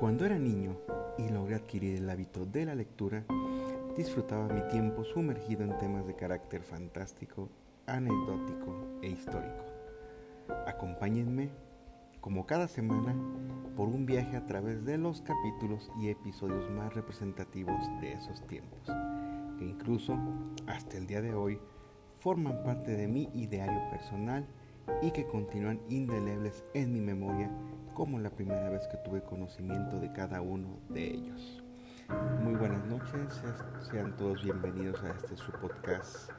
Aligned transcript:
Cuando 0.00 0.24
era 0.24 0.38
niño 0.38 0.78
y 1.18 1.28
logré 1.28 1.56
adquirir 1.56 1.98
el 1.98 2.08
hábito 2.08 2.46
de 2.46 2.64
la 2.64 2.74
lectura, 2.74 3.22
disfrutaba 3.94 4.48
mi 4.48 4.66
tiempo 4.70 5.04
sumergido 5.04 5.62
en 5.62 5.76
temas 5.76 6.06
de 6.06 6.16
carácter 6.16 6.62
fantástico, 6.62 7.50
anecdótico 7.86 8.98
e 9.02 9.08
histórico. 9.08 9.62
Acompáñenme, 10.66 11.50
como 12.22 12.46
cada 12.46 12.66
semana, 12.66 13.14
por 13.76 13.88
un 13.88 14.06
viaje 14.06 14.38
a 14.38 14.46
través 14.46 14.86
de 14.86 14.96
los 14.96 15.20
capítulos 15.20 15.92
y 16.00 16.08
episodios 16.08 16.70
más 16.70 16.94
representativos 16.94 17.86
de 18.00 18.14
esos 18.14 18.40
tiempos, 18.46 18.80
que 19.58 19.66
incluso 19.66 20.16
hasta 20.66 20.96
el 20.96 21.06
día 21.06 21.20
de 21.20 21.34
hoy 21.34 21.60
forman 22.20 22.64
parte 22.64 22.92
de 22.92 23.06
mi 23.06 23.28
ideario 23.34 23.82
personal 23.90 24.46
y 25.02 25.10
que 25.10 25.26
continúan 25.26 25.78
indelebles 25.90 26.64
en 26.72 26.90
mi 26.90 27.02
memoria 27.02 27.50
como 27.94 28.18
la 28.18 28.30
primera 28.30 28.68
vez 28.70 28.86
que 28.88 28.96
tuve 28.98 29.22
conocimiento 29.22 29.98
de 29.98 30.12
cada 30.12 30.40
uno 30.40 30.78
de 30.88 31.14
ellos. 31.14 31.62
Muy 32.42 32.54
buenas 32.54 32.84
noches, 32.86 33.42
sean 33.90 34.16
todos 34.16 34.42
bienvenidos 34.42 35.02
a 35.02 35.10
este 35.10 35.36
su 35.36 35.52
podcast 35.52 36.30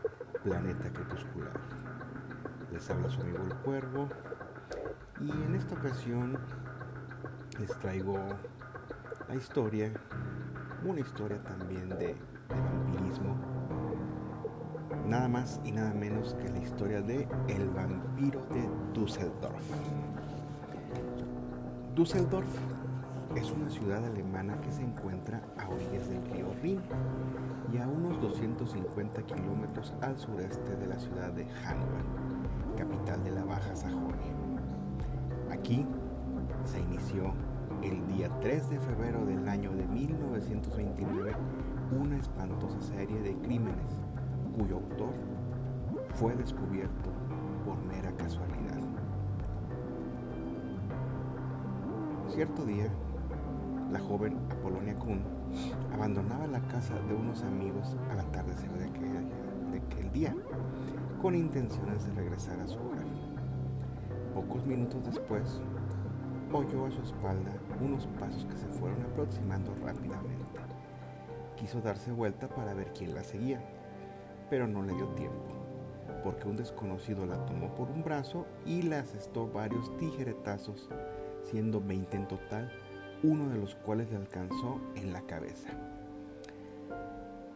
Planeta 0.43 0.91
Crepuscular. 0.91 1.53
Les 2.71 2.89
habla 2.89 3.09
su 3.09 3.21
amigo 3.21 3.39
el 3.43 3.55
Cuervo 3.57 4.09
y 5.19 5.29
en 5.29 5.55
esta 5.55 5.75
ocasión 5.75 6.37
les 7.59 7.69
traigo 7.79 8.17
la 9.27 9.35
historia, 9.35 9.91
una 10.83 10.99
historia 10.99 11.41
también 11.43 11.89
de, 11.89 12.15
vampirismo, 12.49 13.37
nada 15.07 15.27
más 15.27 15.61
y 15.63 15.71
nada 15.71 15.93
menos 15.93 16.33
que 16.35 16.49
la 16.49 16.59
historia 16.59 17.01
de 17.01 17.27
El 17.47 17.69
vampiro 17.69 18.45
de 18.47 18.69
Düsseldorf. 18.93 20.10
Düsseldorf 21.95 22.47
es 23.35 23.51
una 23.51 23.69
ciudad 23.69 24.05
alemana 24.05 24.59
que 24.61 24.71
se 24.71 24.81
encuentra 24.81 25.41
a 25.57 25.67
orillas 25.67 26.07
del 26.07 26.25
río 26.31 26.47
Rin 26.63 26.79
y 27.73 27.77
a 27.79 27.87
unos 27.87 28.21
250 28.21 29.21
kilómetros 29.23 29.93
al 29.99 30.17
sureste 30.17 30.77
de 30.77 30.87
la 30.87 30.97
ciudad 30.97 31.33
de 31.33 31.45
Hannover, 31.45 32.05
capital 32.77 33.21
de 33.25 33.31
la 33.31 33.43
Baja 33.43 33.75
Sajonia. 33.75 34.35
Aquí 35.51 35.85
se 36.63 36.79
inició 36.79 37.33
el 37.81 38.07
día 38.07 38.29
3 38.39 38.69
de 38.69 38.79
febrero 38.79 39.25
del 39.25 39.45
año 39.49 39.71
de 39.71 39.85
1929 39.87 41.33
una 41.99 42.17
espantosa 42.17 42.81
serie 42.81 43.19
de 43.21 43.35
crímenes 43.39 43.99
cuyo 44.57 44.77
autor 44.77 45.13
fue 46.15 46.35
descubierto 46.35 47.11
por 47.65 47.77
mera 47.83 48.11
casualidad. 48.15 48.70
Cierto 52.33 52.63
día, 52.63 52.87
la 53.91 53.99
joven 53.99 54.37
Apolonia 54.49 54.95
Kuhn 54.95 55.21
abandonaba 55.93 56.47
la 56.47 56.61
casa 56.61 56.93
de 57.09 57.13
unos 57.13 57.43
amigos 57.43 57.97
al 58.09 58.21
atardecer 58.21 58.71
de 58.71 58.85
aquel, 58.85 59.29
de 59.69 59.77
aquel 59.79 60.11
día, 60.13 60.33
con 61.21 61.35
intenciones 61.35 62.07
de 62.07 62.13
regresar 62.13 62.57
a 62.61 62.69
su 62.69 62.79
hogar. 62.79 63.03
Pocos 64.33 64.65
minutos 64.65 65.03
después, 65.03 65.61
oyó 66.53 66.85
a 66.85 66.91
su 66.91 67.01
espalda 67.01 67.51
unos 67.81 68.07
pasos 68.17 68.45
que 68.45 68.55
se 68.55 68.67
fueron 68.67 69.01
aproximando 69.01 69.75
rápidamente. 69.83 70.61
Quiso 71.57 71.81
darse 71.81 72.13
vuelta 72.13 72.47
para 72.47 72.73
ver 72.73 72.93
quién 72.97 73.13
la 73.13 73.25
seguía, 73.25 73.61
pero 74.49 74.67
no 74.67 74.83
le 74.83 74.93
dio 74.93 75.07
tiempo, 75.09 75.51
porque 76.23 76.47
un 76.47 76.55
desconocido 76.55 77.25
la 77.25 77.45
tomó 77.45 77.75
por 77.75 77.89
un 77.89 78.05
brazo 78.05 78.45
y 78.65 78.83
le 78.83 78.95
asestó 78.95 79.51
varios 79.51 79.97
tijeretazos 79.97 80.89
siendo 81.51 81.81
20 81.81 82.17
en 82.17 82.27
total, 82.27 82.71
uno 83.23 83.49
de 83.49 83.59
los 83.59 83.75
cuales 83.75 84.09
le 84.09 84.17
alcanzó 84.17 84.79
en 84.95 85.13
la 85.13 85.21
cabeza. 85.21 85.69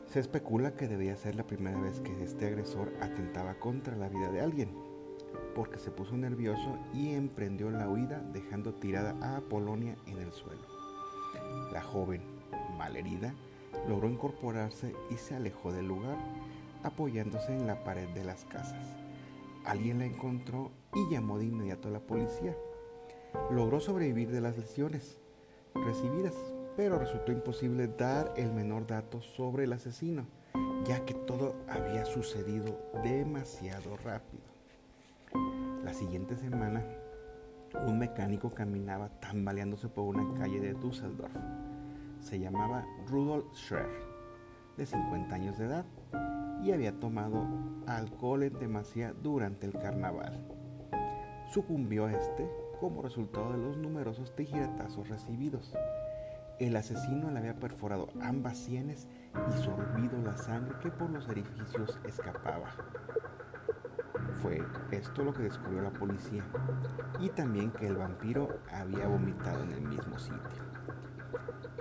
Se 0.06 0.20
especula 0.20 0.76
que 0.76 0.88
debía 0.88 1.16
ser 1.16 1.36
la 1.36 1.48
primera 1.48 1.80
vez 1.80 2.02
que 2.02 2.24
este 2.24 2.48
agresor 2.48 2.94
atentaba 3.02 3.56
contra 3.56 3.96
la 3.96 4.10
vida 4.10 4.32
de 4.32 4.42
alguien, 4.42 4.70
porque 5.56 5.80
se 5.80 5.92
puso 5.92 6.16
nervioso 6.16 6.78
y 6.94 7.14
emprendió 7.14 7.72
la 7.72 7.90
huida 7.90 8.22
dejando 8.34 8.74
tirada 8.74 9.16
a 9.22 9.38
Apolonia 9.38 9.96
en 10.06 10.20
el 10.20 10.32
suelo. 10.32 10.62
La 11.72 11.82
joven, 11.82 12.22
malherida, 12.78 13.34
logró 13.88 14.10
incorporarse 14.10 14.94
y 15.10 15.16
se 15.16 15.36
alejó 15.36 15.72
del 15.72 15.88
lugar, 15.88 16.18
apoyándose 16.84 17.54
en 17.54 17.66
la 17.66 17.84
pared 17.84 18.08
de 18.10 18.24
las 18.24 18.46
casas. 18.46 18.86
Alguien 19.66 20.00
la 20.00 20.06
encontró 20.06 20.72
y 20.94 21.14
llamó 21.14 21.40
de 21.40 21.46
inmediato 21.46 21.88
a 21.88 21.92
la 21.92 22.00
policía 22.00 22.56
logró 23.52 23.80
sobrevivir 23.80 24.32
de 24.32 24.42
las 24.42 24.58
lesiones 24.58 25.20
recibidas, 25.74 26.34
pero 26.76 27.00
resultó 27.00 27.32
imposible 27.32 27.88
dar 27.88 28.34
el 28.38 28.52
menor 28.52 28.88
dato 28.88 29.22
sobre 29.22 29.66
el 29.66 29.74
asesino, 29.74 30.26
ya 30.86 31.06
que 31.06 31.14
todo 31.14 31.56
había 31.68 32.06
sucedido 32.06 32.80
demasiado 33.04 33.98
rápido. 33.98 34.44
La 35.84 35.94
siguiente 35.94 36.36
semana, 36.36 36.84
un 37.88 38.00
mecánico 38.00 38.52
caminaba 38.52 39.10
tambaleándose 39.20 39.88
por 39.88 40.06
una 40.06 40.38
calle 40.40 40.60
de 40.60 40.74
Düsseldorf. 40.74 41.34
Se 42.22 42.40
llamaba 42.40 42.86
Rudolf 43.08 43.46
Schrer, 43.54 43.90
de 44.78 44.86
50 44.86 45.36
años 45.36 45.58
de 45.58 45.66
edad, 45.66 45.86
y 46.64 46.72
había 46.72 47.00
tomado 47.00 47.46
alcohol 47.86 48.44
en 48.44 48.58
demasía 48.58 49.14
durante 49.14 49.68
el 49.68 49.74
carnaval. 49.74 50.44
Sucumbió 51.52 52.06
a 52.06 52.14
este 52.14 52.50
como 52.80 53.02
resultado 53.02 53.52
de 53.52 53.58
los 53.58 53.78
numerosos 53.78 54.36
tijeretazos 54.36 55.10
recibidos. 55.10 55.74
El 56.60 56.76
asesino 56.76 57.32
le 57.32 57.40
había 57.40 57.60
perforado 57.60 58.08
ambas 58.22 58.58
sienes 58.58 59.08
y 59.50 59.64
sorbido 59.64 60.18
la 60.24 60.38
sangre 60.38 60.78
que 60.82 60.90
por 60.90 61.10
los 61.10 61.28
orificios 61.28 62.00
escapaba. 62.06 62.72
Fue 64.42 64.64
esto 64.92 65.24
lo 65.24 65.34
que 65.34 65.44
descubrió 65.44 65.82
la 65.82 65.92
policía 65.92 66.44
y 67.20 67.30
también 67.30 67.72
que 67.72 67.88
el 67.88 67.98
vampiro 67.98 68.60
había 68.72 69.08
vomitado 69.08 69.64
en 69.64 69.72
el 69.74 69.82
mismo 69.82 70.18
sitio. 70.20 70.64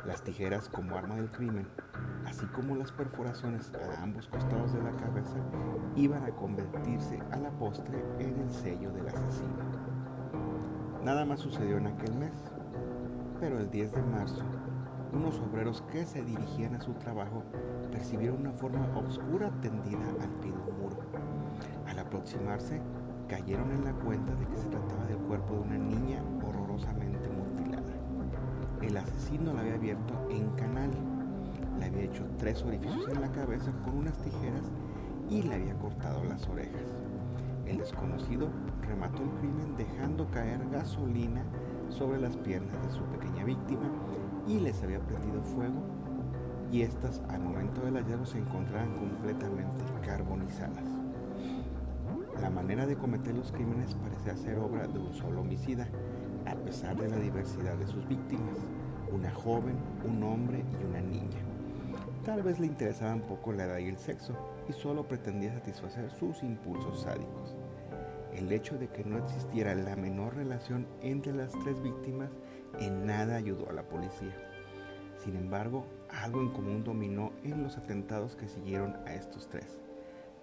Las 0.05 0.23
tijeras 0.23 0.69
como 0.69 0.97
arma 0.97 1.17
del 1.17 1.31
crimen, 1.31 1.69
así 2.27 2.47
como 2.47 2.77
las 2.77 2.93
perforaciones 2.93 3.73
a 3.75 4.03
ambos 4.03 4.29
costados 4.29 4.73
de 4.73 4.83
la 4.83 4.93
cabeza, 4.93 5.39
iban 5.97 6.25
a 6.25 6.31
convertirse 6.31 7.23
a 7.31 7.37
la 7.39 7.51
postre 7.53 8.05
en 8.19 8.41
el 8.41 8.51
sello 8.51 8.91
del 8.93 9.09
asesino. 9.09 9.94
Nada 11.05 11.27
más 11.27 11.41
sucedió 11.41 11.77
en 11.77 11.87
aquel 11.87 12.15
mes, 12.15 12.33
pero 13.39 13.59
el 13.59 13.71
10 13.71 13.93
de 13.93 14.03
marzo, 14.05 14.43
unos 15.13 15.39
obreros 15.39 15.83
que 15.93 16.07
se 16.07 16.25
dirigían 16.25 16.75
a 16.77 16.81
su 16.81 16.95
trabajo 16.95 17.43
percibieron 17.93 18.41
una 18.41 18.53
forma 18.53 18.89
oscura 18.97 19.51
tendida 19.61 20.09
al 20.23 20.31
pie 20.41 20.51
de 20.51 20.57
un 20.57 20.81
muro. 20.81 20.97
Al 21.87 21.99
aproximarse, 21.99 22.81
cayeron 23.29 23.71
en 23.73 23.85
la 23.85 23.93
cuenta 23.93 24.35
de 24.35 24.47
que 24.47 24.57
se 24.57 24.67
trataba 24.69 25.05
del 25.05 25.19
cuerpo 25.19 25.53
de 25.53 25.61
una 25.61 25.77
niña 25.77 26.23
horrorosamente 26.43 27.29
mutilada. 27.29 27.93
El 28.81 28.97
asesino 28.97 29.53
la 29.53 29.61
había 29.61 29.75
abierto 29.75 30.15
en 30.31 30.49
canal, 30.53 30.91
le 31.79 31.85
había 31.85 32.05
hecho 32.05 32.25
tres 32.39 32.63
orificios 32.65 33.11
en 33.11 33.21
la 33.21 33.31
cabeza 33.31 33.73
con 33.85 33.99
unas 33.99 34.17
tijeras 34.23 34.73
y 35.29 35.43
le 35.43 35.57
había 35.57 35.75
cortado 35.75 36.25
las 36.25 36.49
orejas. 36.49 36.94
El 37.67 37.79
desconocido 37.79 38.49
remató 38.83 39.23
el 39.23 39.31
crimen 39.41 39.77
dejando 39.77 40.31
caer 40.31 40.61
gasolina 40.71 41.45
sobre 41.89 42.21
las 42.21 42.37
piernas 42.37 42.83
de 42.85 42.93
su 42.93 43.03
pequeña 43.05 43.45
víctima 43.45 43.91
y 44.47 44.61
les 44.61 44.83
había 44.83 45.01
prendido 45.01 45.43
fuego 45.43 45.83
y 46.71 46.83
estas 46.83 47.23
al 47.29 47.41
momento 47.41 47.83
del 47.83 47.95
hallazgo 47.95 48.27
se 48.27 48.39
encontraban 48.39 48.95
completamente 48.95 49.85
carbonizadas. 50.05 50.85
La 52.41 52.51
manera 52.51 52.85
de 52.85 52.97
cometer 52.97 53.35
los 53.35 53.53
crímenes 53.53 53.95
parecía 53.95 54.37
ser 54.37 54.59
obra 54.59 54.89
de 54.89 54.99
un 54.99 55.15
solo 55.15 55.43
homicida, 55.43 55.89
a 56.47 56.55
pesar 56.57 56.97
de 56.97 57.09
la 57.09 57.17
diversidad 57.17 57.77
de 57.77 57.87
sus 57.87 58.07
víctimas, 58.09 58.57
una 59.13 59.31
joven, 59.31 59.77
un 60.05 60.23
hombre 60.25 60.65
y 60.81 60.85
una 60.85 61.01
niña. 61.01 61.41
Tal 62.25 62.43
vez 62.43 62.59
le 62.59 62.67
interesaban 62.67 63.21
poco 63.21 63.53
la 63.53 63.65
edad 63.65 63.79
y 63.79 63.87
el 63.87 63.97
sexo, 63.97 64.35
y 64.69 64.73
solo 64.73 65.07
pretendía 65.07 65.53
satisfacer 65.53 66.11
sus 66.11 66.43
impulsos 66.43 67.03
sádicos. 67.03 67.55
El 68.33 68.51
hecho 68.53 68.77
de 68.79 68.89
que 68.89 69.05
no 69.05 69.19
existiera 69.19 69.75
la 69.75 69.97
menor 69.97 70.35
relación 70.35 70.87
entre 71.01 71.33
las 71.33 71.53
tres 71.63 71.81
víctimas 71.83 72.31
en 72.81 73.07
nada 73.07 73.37
ayudó 73.37 73.71
a 73.71 73.73
la 73.73 73.89
policía. 73.89 74.37
Sin 75.19 75.37
embargo, 75.37 75.87
algo 76.09 76.41
en 76.41 76.51
común 76.51 76.85
dominó 76.85 77.33
en 77.45 77.63
los 77.63 77.79
atentados 77.79 78.37
que 78.37 78.49
siguieron 78.49 78.97
a 79.07 79.15
estos 79.15 79.49
tres. 79.49 79.81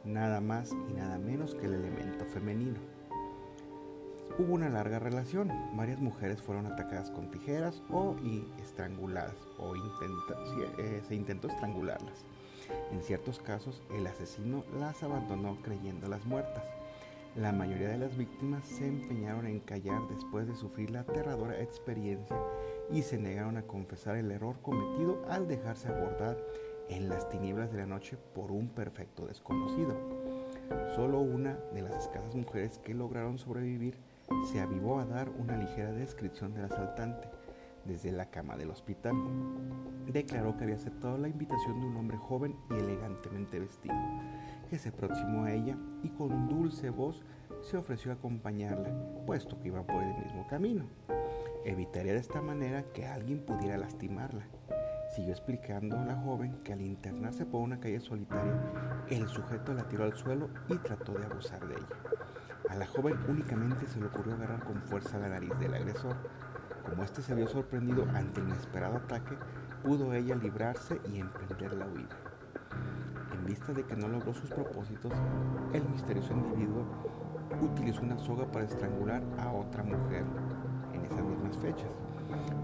Nada 0.03 0.41
más 0.41 0.71
y 0.89 0.93
nada 0.93 1.19
menos 1.19 1.53
que 1.53 1.65
el 1.65 1.73
elemento 1.73 2.25
femenino. 2.25 2.79
Hubo 4.39 4.53
una 4.53 4.69
larga 4.69 4.97
relación. 4.97 5.51
Varias 5.75 5.99
mujeres 5.99 6.41
fueron 6.41 6.65
atacadas 6.65 7.11
con 7.11 7.29
tijeras 7.29 7.83
o 7.91 8.15
estranguladas 8.59 9.35
o 9.59 9.75
eh, 9.75 11.01
se 11.07 11.15
intentó 11.15 11.49
estrangularlas. 11.49 12.25
En 12.91 13.01
ciertos 13.01 13.39
casos, 13.39 13.81
el 13.91 14.05
asesino 14.07 14.63
las 14.79 15.01
abandonó 15.03 15.57
creyéndolas 15.61 16.25
muertas. 16.25 16.63
La 17.35 17.53
mayoría 17.53 17.87
de 17.87 17.97
las 17.97 18.17
víctimas 18.17 18.65
se 18.67 18.85
empeñaron 18.85 19.47
en 19.47 19.61
callar 19.61 20.01
después 20.09 20.47
de 20.47 20.55
sufrir 20.55 20.91
la 20.91 21.01
aterradora 21.01 21.61
experiencia 21.61 22.35
y 22.91 23.03
se 23.03 23.17
negaron 23.17 23.55
a 23.55 23.61
confesar 23.61 24.17
el 24.17 24.31
error 24.31 24.57
cometido 24.61 25.23
al 25.29 25.47
dejarse 25.47 25.87
abordar 25.87 26.37
en 26.89 27.07
las 27.07 27.29
tinieblas 27.29 27.71
de 27.71 27.77
la 27.77 27.85
noche 27.85 28.17
por 28.35 28.51
un 28.51 28.67
perfecto 28.67 29.25
desconocido. 29.27 29.95
Solo 30.95 31.21
una 31.21 31.53
de 31.73 31.83
las 31.83 31.95
escasas 31.95 32.35
mujeres 32.35 32.79
que 32.79 32.93
lograron 32.93 33.37
sobrevivir 33.37 33.97
se 34.51 34.59
avivó 34.59 34.99
a 34.99 35.05
dar 35.05 35.29
una 35.29 35.55
ligera 35.55 35.91
descripción 35.93 36.53
del 36.53 36.65
asaltante 36.65 37.29
desde 37.85 38.11
la 38.11 38.29
cama 38.29 38.57
del 38.57 38.71
hospital. 38.71 39.15
Declaró 40.07 40.57
que 40.57 40.63
había 40.63 40.75
aceptado 40.75 41.17
la 41.17 41.27
invitación 41.27 41.79
de 41.79 41.87
un 41.87 41.97
hombre 41.97 42.17
joven 42.17 42.55
y 42.69 42.73
elegantemente 42.75 43.59
vestido, 43.59 43.95
que 44.69 44.77
se 44.77 44.89
aproximó 44.89 45.45
a 45.45 45.53
ella 45.53 45.77
y 46.03 46.09
con 46.09 46.47
dulce 46.47 46.89
voz 46.89 47.23
se 47.61 47.77
ofreció 47.77 48.11
a 48.11 48.15
acompañarla, 48.15 48.91
puesto 49.25 49.59
que 49.59 49.67
iba 49.67 49.85
por 49.85 50.03
el 50.03 50.17
mismo 50.17 50.47
camino. 50.47 50.85
Evitaría 51.63 52.13
de 52.13 52.19
esta 52.19 52.41
manera 52.41 52.83
que 52.93 53.05
alguien 53.05 53.45
pudiera 53.45 53.77
lastimarla. 53.77 54.47
Siguió 55.15 55.31
explicando 55.31 55.99
a 55.99 56.05
la 56.05 56.15
joven 56.15 56.57
que 56.63 56.73
al 56.73 56.81
internarse 56.81 57.45
por 57.45 57.61
una 57.61 57.79
calle 57.79 57.99
solitaria, 57.99 58.57
el 59.09 59.27
sujeto 59.27 59.73
la 59.73 59.87
tiró 59.87 60.05
al 60.05 60.15
suelo 60.15 60.49
y 60.69 60.77
trató 60.77 61.13
de 61.13 61.25
abusar 61.25 61.67
de 61.67 61.75
ella. 61.75 62.11
A 62.69 62.75
la 62.75 62.87
joven 62.87 63.17
únicamente 63.27 63.85
se 63.85 63.99
le 63.99 64.05
ocurrió 64.05 64.33
agarrar 64.35 64.63
con 64.63 64.81
fuerza 64.83 65.19
la 65.19 65.27
nariz 65.27 65.51
del 65.59 65.73
agresor. 65.73 66.15
Como 66.85 67.03
éste 67.03 67.21
se 67.21 67.35
vio 67.35 67.47
sorprendido 67.47 68.05
ante 68.13 68.41
el 68.41 68.47
inesperado 68.47 68.97
ataque, 68.97 69.37
pudo 69.83 70.13
ella 70.13 70.35
librarse 70.35 70.99
y 71.11 71.19
emprender 71.19 71.73
la 71.73 71.85
huida. 71.87 72.17
En 73.33 73.45
vista 73.45 73.73
de 73.73 73.83
que 73.83 73.95
no 73.95 74.07
logró 74.07 74.33
sus 74.33 74.49
propósitos, 74.49 75.13
el 75.73 75.87
misterioso 75.89 76.33
individuo 76.33 76.85
utilizó 77.61 78.01
una 78.01 78.17
soga 78.17 78.45
para 78.51 78.65
estrangular 78.65 79.21
a 79.39 79.51
otra 79.51 79.83
mujer 79.83 80.23
en 80.93 81.05
esas 81.05 81.23
mismas 81.23 81.57
fechas. 81.57 81.89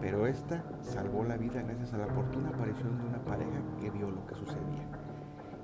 Pero 0.02 0.28
esta 0.28 0.64
salvó 0.82 1.24
la 1.24 1.38
vida 1.38 1.62
gracias 1.62 1.94
a 1.94 1.98
la 1.98 2.06
oportuna 2.06 2.50
aparición 2.50 2.98
de 2.98 3.06
una 3.06 3.20
pareja 3.20 3.62
que 3.80 3.90
vio 3.90 4.10
lo 4.10 4.26
que 4.26 4.36
sucedía. 4.36 4.88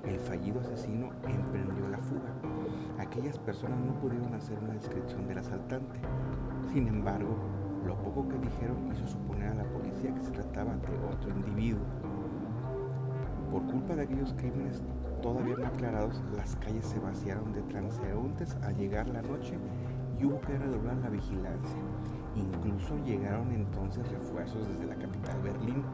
El 0.04 0.18
fallido 0.20 0.60
asesino 0.60 1.10
emprendió 1.26 1.88
la 1.88 1.98
fuga. 1.98 2.30
Aquellas 2.98 3.38
personas 3.38 3.78
no 3.80 3.94
pudieron 3.94 4.34
hacer 4.34 4.58
una 4.58 4.74
descripción 4.74 5.26
del 5.26 5.38
asaltante. 5.38 5.98
Sin 6.72 6.88
embargo, 6.88 7.36
lo 7.86 7.96
poco 7.96 8.28
que 8.28 8.38
dijeron 8.38 8.90
hizo 8.92 9.06
suponer 9.06 9.48
a 9.48 9.54
la 9.54 9.64
policía 9.64 10.14
que 10.14 10.22
se 10.22 10.30
trataba 10.30 10.74
de 10.76 10.98
otro 11.12 11.30
individuo. 11.30 11.84
Por 13.50 13.66
culpa 13.66 13.94
de 13.94 14.02
aquellos 14.02 14.32
crímenes 14.34 14.82
todavía 15.22 15.56
no 15.56 15.66
aclarados, 15.66 16.22
las 16.36 16.56
calles 16.56 16.86
se 16.86 16.98
vaciaron 16.98 17.52
de 17.52 17.62
transeúntes 17.62 18.56
al 18.62 18.76
llegar 18.76 19.08
la 19.08 19.22
noche 19.22 19.56
y 20.18 20.24
hubo 20.24 20.40
que 20.40 20.58
redoblar 20.58 20.96
la 20.96 21.10
vigilancia. 21.10 21.78
Incluso 22.34 22.96
llegaron 23.04 23.52
entonces 23.52 24.08
refuerzos 24.10 24.66
desde 24.68 24.86
la 24.86 24.96
capital 24.96 25.40
Berlín, 25.42 25.84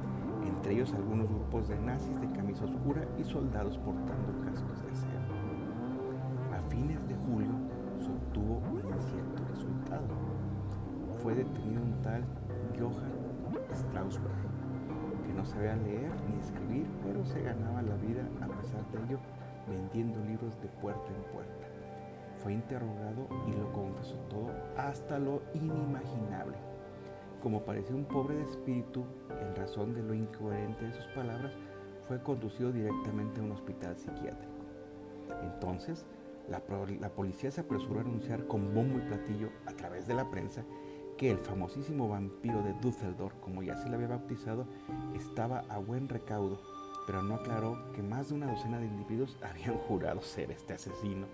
entre 0.46 0.72
ellos 0.72 0.94
algunos 0.94 1.28
grupos 1.28 1.68
de 1.68 1.78
nazis 1.78 2.18
de 2.20 2.32
camisa 2.32 2.64
oscura 2.64 3.06
y 3.18 3.24
soldados 3.24 3.76
portando 3.78 4.40
cascos 4.44 4.82
de 4.82 4.90
acero. 4.92 5.20
A 6.56 6.62
fines 6.70 7.06
de 7.06 7.14
julio 7.14 7.52
se 7.98 8.10
obtuvo 8.10 8.62
un 8.70 8.78
incierto 8.94 9.44
resultado. 9.50 10.29
Fue 11.22 11.34
detenido 11.34 11.82
un 11.82 12.02
tal 12.02 12.24
Johann 12.78 13.74
Straussberg, 13.74 14.32
que 15.26 15.32
no 15.34 15.44
sabía 15.44 15.76
leer 15.76 16.10
ni 16.28 16.40
escribir, 16.40 16.86
pero 17.04 17.24
se 17.26 17.42
ganaba 17.42 17.82
la 17.82 17.94
vida 17.96 18.22
a 18.40 18.46
pesar 18.46 18.90
de 18.90 19.04
ello 19.04 19.18
vendiendo 19.68 20.18
libros 20.24 20.58
de 20.62 20.68
puerta 20.80 21.08
en 21.08 21.22
puerta. 21.32 21.66
Fue 22.42 22.54
interrogado 22.54 23.28
y 23.46 23.52
lo 23.52 23.70
confesó 23.72 24.14
todo 24.30 24.50
hasta 24.78 25.18
lo 25.18 25.42
inimaginable. 25.52 26.56
Como 27.42 27.64
parecía 27.64 27.96
un 27.96 28.06
pobre 28.06 28.36
de 28.36 28.44
espíritu, 28.44 29.04
en 29.28 29.54
razón 29.56 29.92
de 29.92 30.02
lo 30.02 30.14
incoherente 30.14 30.86
de 30.86 30.92
sus 30.92 31.06
palabras, 31.08 31.52
fue 32.08 32.22
conducido 32.22 32.72
directamente 32.72 33.40
a 33.40 33.44
un 33.44 33.52
hospital 33.52 33.94
psiquiátrico. 33.96 34.52
Entonces, 35.42 36.06
la, 36.48 36.60
policía 37.10 37.50
se 37.50 37.60
apresuró 37.60 38.00
a 38.00 38.02
anunciar 38.02 38.46
con 38.46 38.74
bombo 38.74 38.98
y 38.98 39.02
platillo 39.02 39.50
a 39.66 39.72
través 39.72 40.06
de 40.06 40.14
la 40.14 40.30
prensa 40.30 40.64
que 41.20 41.30
el 41.30 41.36
famosísimo 41.36 42.08
vampiro 42.08 42.62
de 42.62 42.72
Düsseldorf, 42.80 43.34
como 43.40 43.62
ya 43.62 43.76
se 43.76 43.90
le 43.90 43.96
había 43.96 44.08
bautizado, 44.08 44.64
estaba 45.14 45.64
a 45.68 45.76
buen 45.76 46.08
recaudo, 46.08 46.58
pero 47.06 47.22
no 47.22 47.34
aclaró 47.34 47.92
que 47.92 48.02
más 48.02 48.30
de 48.30 48.36
una 48.36 48.50
docena 48.50 48.78
de 48.78 48.86
individuos 48.86 49.36
habían 49.42 49.76
jurado 49.80 50.22
ser 50.22 50.50
este 50.50 50.72
asesino. 50.72 51.26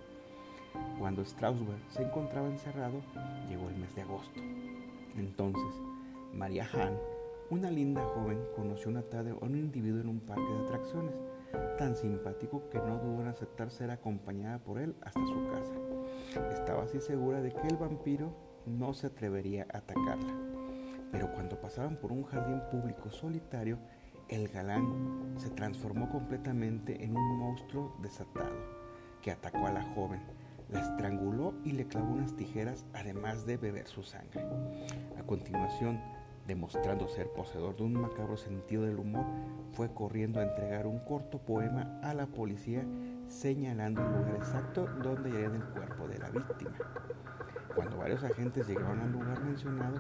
Cuando 0.99 1.25
Straussberg 1.25 1.79
se 1.89 2.03
encontraba 2.03 2.49
encerrado, 2.49 3.01
llegó 3.49 3.69
el 3.69 3.77
mes 3.77 3.95
de 3.95 4.03
agosto. 4.03 4.41
Entonces, 5.17 5.81
María 6.35 6.69
Hahn, 6.73 6.99
una 7.51 7.71
linda 7.71 8.05
joven, 8.07 8.41
conoció 8.57 8.91
una 8.91 9.03
tarde 9.03 9.37
a 9.41 9.45
un 9.45 9.55
individuo 9.55 10.01
en 10.01 10.09
un 10.09 10.19
parque 10.19 10.53
de 10.53 10.65
atracciones, 10.65 11.15
tan 11.79 11.95
simpático 11.95 12.69
que 12.71 12.79
no 12.79 12.99
dudó 12.99 13.23
en 13.23 13.29
aceptar 13.29 13.71
ser 13.71 13.93
acompañada 13.93 14.59
por 14.59 14.81
él 14.81 14.97
hasta 15.03 15.25
su 15.25 15.47
casa. 15.47 16.51
Estaba 16.55 16.83
así 16.83 17.01
segura 17.01 17.41
de 17.41 17.53
que 17.53 17.69
el 17.69 17.77
vampiro 17.77 18.46
no 18.67 18.93
se 18.95 19.09
atrevería 19.09 19.67
a 19.73 19.79
atacarla. 19.79 20.35
Pero 21.13 21.33
cuando 21.33 21.61
pasaban 21.61 21.97
por 21.97 22.13
un 22.13 22.25
jardín 22.25 22.61
público 22.71 23.11
solitario, 23.11 23.79
el 24.29 24.49
galán 24.49 25.35
se 25.39 25.51
transformó 25.51 26.09
completamente 26.11 27.05
en 27.05 27.17
un 27.17 27.39
monstruo 27.39 27.97
desatado 28.03 28.57
que 29.23 29.31
atacó 29.31 29.67
a 29.67 29.73
la 29.73 29.83
joven 29.95 30.21
la 30.69 30.81
estranguló 30.81 31.55
y 31.65 31.73
le 31.73 31.87
clavó 31.87 32.13
unas 32.13 32.35
tijeras 32.35 32.85
además 32.93 33.47
de 33.47 33.57
beber 33.57 33.87
su 33.87 34.03
sangre. 34.03 34.45
A 35.19 35.23
continuación, 35.23 36.01
demostrando 36.47 37.09
ser 37.09 37.31
poseedor 37.33 37.77
de 37.77 37.85
un 37.85 37.95
macabro 37.95 38.37
sentido 38.37 38.85
del 38.85 38.99
humor, 38.99 39.27
fue 39.73 39.93
corriendo 39.93 40.41
a 40.41 40.43
entregar 40.43 40.87
un 40.87 40.99
corto 41.01 41.39
poema 41.39 42.01
a 42.03 42.15
la 42.15 42.27
policía 42.27 42.85
señalando 43.29 44.03
el 44.03 44.13
lugar 44.13 44.37
exacto 44.37 44.87
donde 45.03 45.31
hallarían 45.31 45.57
el 45.57 45.65
cuerpo 45.67 46.09
de 46.09 46.19
la 46.19 46.31
víctima. 46.31 46.77
Cuando 47.77 47.99
varios 47.99 48.25
agentes 48.25 48.67
llegaron 48.67 48.99
al 49.01 49.13
lugar 49.13 49.39
mencionado, 49.45 49.99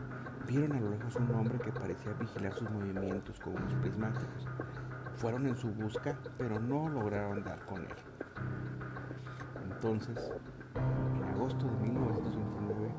vieron 0.49 0.73
a 0.73 0.81
lo 0.81 0.91
lejos 0.93 1.15
un 1.17 1.31
hombre 1.35 1.59
que 1.59 1.71
parecía 1.71 2.15
vigilar 2.15 2.55
sus 2.55 2.71
movimientos 2.71 3.39
con 3.39 3.55
unos 3.55 3.75
prismáticos. 3.75 4.49
Fueron 5.17 5.47
en 5.47 5.55
su 5.59 5.69
busca, 5.75 6.17
pero 6.39 6.59
no 6.59 6.89
lograron 6.89 7.45
dar 7.45 7.59
con 7.67 7.83
él. 7.83 7.95
Entonces, 9.71 10.33
en 10.75 11.25
agosto 11.25 11.67
de 11.67 11.77
1929, 11.91 12.95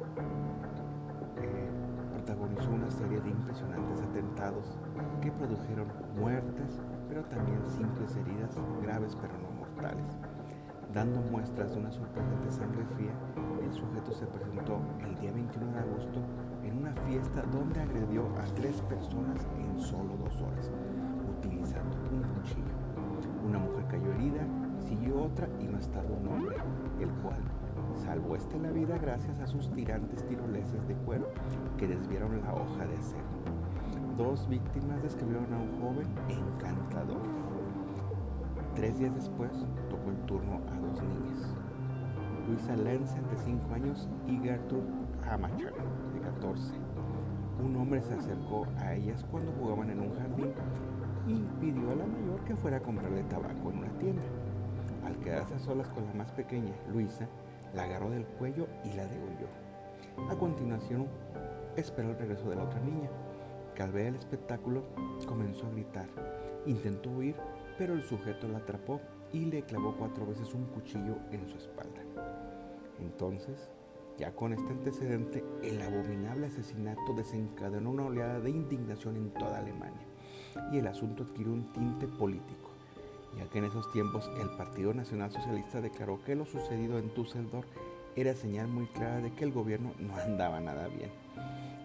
eh, 1.38 1.70
protagonizó 2.14 2.70
una 2.70 2.92
serie 2.92 3.20
de 3.20 3.30
impresionantes 3.32 4.00
atentados 4.02 4.78
que 5.24 5.32
produjeron 5.32 5.88
muertes, 6.16 6.80
pero 7.10 7.24
también 7.26 7.68
simples 7.68 8.16
heridas 8.16 8.56
graves 8.84 9.18
pero 9.20 9.34
no 9.40 9.50
mortales. 9.58 10.27
Dando 10.94 11.22
muestras 11.22 11.74
de 11.74 11.80
una 11.80 11.92
sorprendente 11.92 12.50
sangre 12.50 12.86
fría, 12.96 13.12
el 13.62 13.74
sujeto 13.74 14.12
se 14.14 14.26
presentó 14.26 14.80
el 15.04 15.16
día 15.20 15.32
21 15.32 15.72
de 15.74 15.80
agosto 15.80 16.20
en 16.64 16.78
una 16.78 16.94
fiesta 16.94 17.42
donde 17.52 17.82
agredió 17.82 18.28
a 18.38 18.44
tres 18.56 18.82
personas 18.84 19.46
en 19.58 19.80
solo 19.80 20.16
dos 20.18 20.42
horas, 20.42 20.72
utilizando 21.38 21.98
un 22.12 22.24
cuchillo. 22.24 22.74
Una 23.46 23.60
mujer 23.60 23.86
cayó 23.90 24.14
herida, 24.14 24.48
siguió 24.80 25.24
otra 25.24 25.48
y 25.60 25.68
no 25.68 25.78
estaba 25.78 26.10
un 26.10 26.28
hombre, 26.28 26.56
el 27.00 27.10
cual 27.22 27.42
salvó 28.06 28.36
este 28.36 28.58
la 28.60 28.72
vida 28.72 28.98
gracias 28.98 29.40
a 29.40 29.48
sus 29.48 29.70
tirantes 29.72 30.26
tiroleses 30.26 30.88
de 30.88 30.96
cuero 30.96 31.28
que 31.78 31.88
desviaron 31.88 32.42
la 32.42 32.54
hoja 32.54 32.86
de 32.86 32.96
acero. 32.96 33.26
Dos 34.18 34.48
víctimas 34.48 35.04
describieron 35.04 35.54
a 35.54 35.58
un 35.58 35.82
joven 35.82 36.08
encantador. 36.30 37.22
Tres 38.78 39.00
días 39.00 39.16
después 39.16 39.50
tocó 39.90 40.12
el 40.12 40.18
turno 40.28 40.62
a 40.72 40.80
dos 40.80 41.02
niñas. 41.02 41.56
Luisa 42.48 42.76
Lenzen 42.76 43.28
de 43.28 43.36
5 43.36 43.74
años 43.74 44.08
y 44.28 44.38
Gertrude 44.38 44.86
Hamacher 45.28 45.74
de 46.14 46.20
14. 46.22 46.74
Un 47.66 47.76
hombre 47.76 48.04
se 48.04 48.14
acercó 48.14 48.68
a 48.78 48.94
ellas 48.94 49.26
cuando 49.32 49.52
jugaban 49.54 49.90
en 49.90 50.02
un 50.02 50.16
jardín 50.16 50.54
y 51.26 51.40
pidió 51.60 51.90
a 51.90 51.96
la 51.96 52.06
mayor 52.06 52.40
que 52.46 52.56
fuera 52.56 52.78
a 52.78 52.80
comprarle 52.80 53.24
tabaco 53.24 53.72
en 53.72 53.80
una 53.80 53.98
tienda. 53.98 54.22
Al 55.08 55.18
quedarse 55.22 55.56
a 55.56 55.60
solas 55.60 55.90
con 55.90 56.06
la 56.06 56.14
más 56.14 56.32
pequeña, 56.34 56.76
Luisa, 56.94 57.28
la 57.74 57.86
agarró 57.86 58.12
del 58.12 58.28
cuello 58.28 58.68
y 58.86 58.94
la 58.94 59.08
degolló. 59.08 60.30
A 60.30 60.36
continuación, 60.36 61.08
esperó 61.78 62.12
el 62.12 62.20
regreso 62.20 62.48
de 62.48 62.58
la 62.58 62.66
otra 62.66 62.80
niña, 62.82 63.10
que 63.74 63.82
al 63.82 63.92
ver 63.92 64.06
el 64.06 64.16
espectáculo 64.18 64.84
comenzó 65.26 65.66
a 65.66 65.72
gritar. 65.72 66.08
Intentó 66.68 67.10
huir, 67.10 67.36
pero 67.78 67.94
el 67.94 68.04
sujeto 68.04 68.48
la 68.48 68.60
atrapó 68.60 69.02
y 69.34 69.46
le 69.46 69.64
clavó 69.64 69.96
cuatro 69.98 70.26
veces 70.26 70.54
un 70.54 70.66
cuchillo 70.66 71.18
en 71.32 71.48
su 71.48 71.58
espalda. 71.58 72.02
Entonces, 73.00 73.70
ya 74.18 74.32
con 74.32 74.54
este 74.54 74.72
antecedente, 74.72 75.44
el 75.62 75.82
abominable 75.82 76.48
asesinato 76.48 77.14
desencadenó 77.16 77.92
una 77.92 78.06
oleada 78.06 78.40
de 78.40 78.50
indignación 78.50 79.18
en 79.18 79.30
toda 79.32 79.60
Alemania 79.60 80.08
y 80.72 80.80
el 80.80 80.88
asunto 80.88 81.24
adquirió 81.24 81.54
un 81.54 81.72
tinte 81.72 82.08
político 82.08 82.78
ya 83.38 83.46
que 83.50 83.60
en 83.60 83.66
esos 83.66 83.92
tiempos 83.92 84.30
el 84.40 84.50
Partido 84.52 84.94
Nacional 84.94 85.32
Socialista 85.32 85.82
declaró 85.82 86.24
que 86.24 86.36
lo 86.36 86.46
sucedido 86.46 86.98
en 86.98 87.14
Düsseldorf 87.14 87.68
era 88.16 88.34
señal 88.34 88.68
muy 88.68 88.88
clara 88.88 89.22
de 89.22 89.32
que 89.32 89.44
el 89.44 89.52
gobierno 89.52 89.94
no 90.00 90.16
andaba 90.16 90.60
nada 90.60 90.88
bien. 90.88 91.12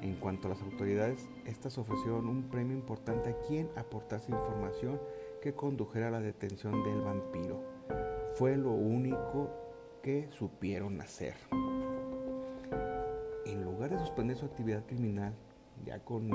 En 0.00 0.14
cuanto 0.16 0.48
a 0.48 0.50
las 0.50 0.62
autoridades, 0.62 1.28
estas 1.46 1.78
ofrecieron 1.78 2.26
un 2.26 2.44
premio 2.44 2.74
importante 2.74 3.30
a 3.30 3.38
quien 3.46 3.68
aportase 3.76 4.32
información 4.32 4.98
que 5.42 5.54
condujera 5.54 6.08
a 6.08 6.10
la 6.12 6.20
detención 6.20 6.84
del 6.84 7.00
vampiro. 7.00 7.60
Fue 8.34 8.56
lo 8.56 8.70
único 8.70 9.50
que 10.02 10.28
supieron 10.30 11.00
hacer. 11.00 11.34
En 13.44 13.64
lugar 13.64 13.90
de 13.90 13.98
suspender 13.98 14.36
su 14.36 14.46
actividad 14.46 14.86
criminal, 14.86 15.34
ya 15.84 15.98
con 15.98 16.30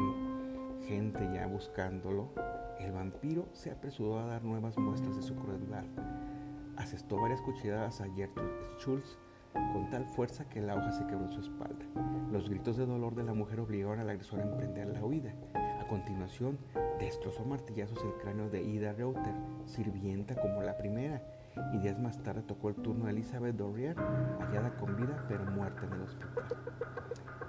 gente 0.87 1.19
ya 1.33 1.47
buscándolo, 1.47 2.29
el 2.79 2.91
vampiro 2.91 3.47
se 3.53 3.71
apresuró 3.71 4.19
a 4.19 4.25
dar 4.25 4.43
nuevas 4.43 4.77
muestras 4.77 5.15
de 5.15 5.21
su 5.21 5.35
crueldad. 5.35 5.85
Asestó 6.75 7.19
varias 7.19 7.41
cuchilladas 7.41 8.01
a 8.01 8.13
Gertrude 8.13 8.51
Schultz 8.77 9.17
con 9.73 9.89
tal 9.89 10.05
fuerza 10.05 10.47
que 10.49 10.61
la 10.61 10.75
hoja 10.75 10.91
se 10.91 11.05
quebró 11.05 11.25
en 11.25 11.31
su 11.31 11.41
espalda. 11.41 11.85
Los 12.31 12.49
gritos 12.49 12.77
de 12.77 12.85
dolor 12.85 13.15
de 13.15 13.23
la 13.23 13.33
mujer 13.33 13.59
obligaron 13.59 13.99
al 13.99 14.09
agresor 14.09 14.39
a 14.39 14.43
emprender 14.43 14.87
la 14.87 15.03
huida. 15.03 15.33
A 15.53 15.87
continuación, 15.87 16.57
destrozó 16.99 17.45
martillazos 17.45 18.03
el 18.03 18.13
cráneo 18.21 18.49
de 18.49 18.61
Ida 18.61 18.93
Reuter, 18.93 19.33
sirvienta 19.65 20.35
como 20.35 20.61
la 20.61 20.77
primera, 20.77 21.21
y 21.73 21.79
días 21.79 21.99
más 21.99 22.21
tarde 22.23 22.41
tocó 22.43 22.69
el 22.69 22.75
turno 22.75 23.05
de 23.05 23.11
Elizabeth 23.11 23.55
Dorrier, 23.55 23.95
hallada 24.39 24.75
con 24.77 24.95
vida 24.95 25.25
pero 25.27 25.45
muerta 25.45 25.85
en 25.85 25.93
el 25.93 26.01
hospital. 26.01 26.45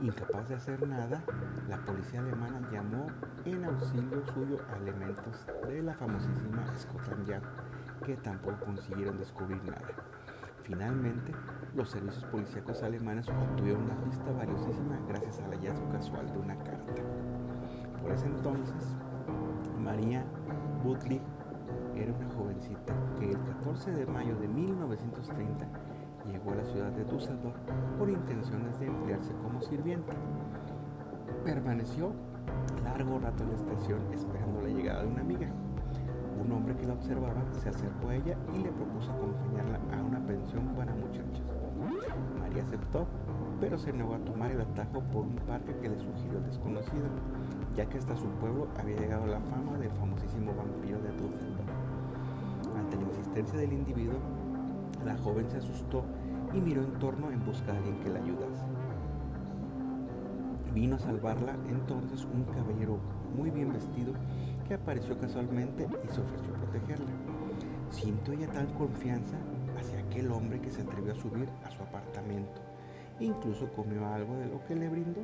Incapaz 0.00 0.48
de 0.48 0.54
hacer 0.54 0.86
nada, 0.86 1.24
la 1.68 1.84
policía 1.84 2.20
alemana 2.20 2.68
llamó 2.70 3.08
en 3.44 3.64
auxilio 3.64 4.24
suyo 4.32 4.58
a 4.70 4.76
elementos 4.76 5.46
de 5.66 5.82
la 5.82 5.94
famosísima 5.94 6.72
Scotland 6.78 7.26
Yard, 7.26 7.42
que 8.04 8.16
tampoco 8.16 8.64
consiguieron 8.64 9.18
descubrir 9.18 9.62
nada. 9.64 10.17
Finalmente, 10.68 11.32
los 11.74 11.88
servicios 11.88 12.22
policíacos 12.26 12.82
alemanes 12.82 13.26
obtuvieron 13.26 13.84
una 13.84 13.96
pista 14.02 14.30
valiosísima 14.32 15.00
gracias 15.08 15.40
al 15.40 15.52
hallazgo 15.52 15.88
casual 15.88 16.30
de 16.30 16.38
una 16.38 16.56
carta. 16.56 16.92
Por 18.02 18.12
ese 18.12 18.26
entonces, 18.26 18.94
María 19.80 20.26
Butlig 20.84 21.22
era 21.96 22.12
una 22.12 22.28
jovencita 22.34 22.94
que 23.18 23.30
el 23.30 23.42
14 23.44 23.92
de 23.92 24.06
mayo 24.06 24.36
de 24.36 24.46
1930 24.46 25.66
llegó 26.30 26.52
a 26.52 26.56
la 26.56 26.64
ciudad 26.66 26.92
de 26.92 27.04
Düsseldorf 27.04 27.56
por 27.98 28.10
intenciones 28.10 28.78
de 28.78 28.88
emplearse 28.88 29.32
como 29.42 29.62
sirvienta. 29.62 30.12
Permaneció 31.46 32.12
largo 32.84 33.18
rato 33.18 33.42
en 33.42 33.52
la 33.52 33.56
estación 33.56 34.00
esperando 34.12 34.60
la 34.60 34.68
llegada 34.68 35.02
de 35.02 35.08
una 35.08 35.22
amiga. 35.22 35.50
Un 36.48 36.54
hombre 36.54 36.74
que 36.76 36.86
la 36.86 36.94
observaba 36.94 37.44
se 37.62 37.68
acercó 37.68 38.08
a 38.08 38.14
ella 38.14 38.34
y 38.54 38.62
le 38.62 38.72
propuso 38.72 39.12
acompañarla 39.12 39.80
a 39.92 40.02
una 40.02 40.18
pensión 40.26 40.64
para 40.74 40.94
muchachos. 40.94 41.42
María 42.40 42.62
aceptó, 42.62 43.06
pero 43.60 43.76
se 43.76 43.92
negó 43.92 44.14
a 44.14 44.18
tomar 44.18 44.50
el 44.52 44.62
atajo 44.62 45.02
por 45.12 45.26
un 45.26 45.36
parque 45.46 45.76
que 45.76 45.90
le 45.90 45.98
sugirió 45.98 46.38
el 46.38 46.46
desconocido, 46.46 47.04
ya 47.76 47.84
que 47.84 47.98
hasta 47.98 48.16
su 48.16 48.24
pueblo 48.40 48.66
había 48.80 48.96
llegado 48.96 49.26
la 49.26 49.40
fama 49.40 49.76
del 49.76 49.90
famosísimo 49.90 50.54
vampiro 50.54 50.98
de 51.02 51.10
Düsseldorf. 51.10 51.68
Ante 52.78 52.96
la 52.96 53.02
insistencia 53.02 53.58
del 53.58 53.74
individuo, 53.74 54.18
la 55.04 55.18
joven 55.18 55.50
se 55.50 55.58
asustó 55.58 56.02
y 56.54 56.62
miró 56.62 56.82
en 56.82 56.92
torno 56.92 57.30
en 57.30 57.44
busca 57.44 57.72
de 57.72 57.78
alguien 57.78 58.00
que 58.00 58.08
la 58.08 58.20
ayudase. 58.20 58.64
Vino 60.72 60.96
a 60.96 60.98
salvarla 60.98 61.56
entonces 61.68 62.24
un 62.24 62.44
caballero 62.44 62.96
muy 63.36 63.50
bien 63.50 63.70
vestido 63.70 64.14
que 64.68 64.74
apareció 64.74 65.18
casualmente 65.18 65.88
y 66.04 66.08
se 66.08 66.20
ofreció 66.20 66.54
a 66.54 66.58
protegerla. 66.58 67.10
Sintió 67.90 68.34
ella 68.34 68.48
tal 68.48 68.68
confianza 68.74 69.38
hacia 69.78 69.98
aquel 70.00 70.30
hombre 70.30 70.60
que 70.60 70.70
se 70.70 70.82
atrevió 70.82 71.12
a 71.12 71.16
subir 71.16 71.48
a 71.64 71.70
su 71.70 71.82
apartamento. 71.82 72.60
Incluso 73.18 73.72
comió 73.72 74.06
algo 74.06 74.36
de 74.36 74.46
lo 74.46 74.64
que 74.66 74.76
le 74.76 74.88
brindó. 74.88 75.22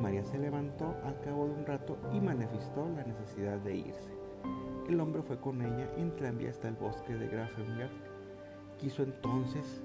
María 0.00 0.24
se 0.24 0.38
levantó 0.38 0.94
al 1.04 1.20
cabo 1.20 1.46
de 1.46 1.52
un 1.52 1.66
rato 1.66 1.98
y 2.12 2.20
manifestó 2.20 2.88
la 2.96 3.04
necesidad 3.04 3.58
de 3.58 3.76
irse. 3.76 4.10
El 4.88 5.00
hombre 5.00 5.22
fue 5.22 5.38
con 5.38 5.60
ella 5.62 5.88
en 5.96 6.16
tranvía 6.16 6.50
hasta 6.50 6.68
el 6.68 6.74
bosque 6.74 7.14
de 7.14 7.28
Grafenberg. 7.28 7.90
Quiso 8.78 9.02
entonces, 9.02 9.82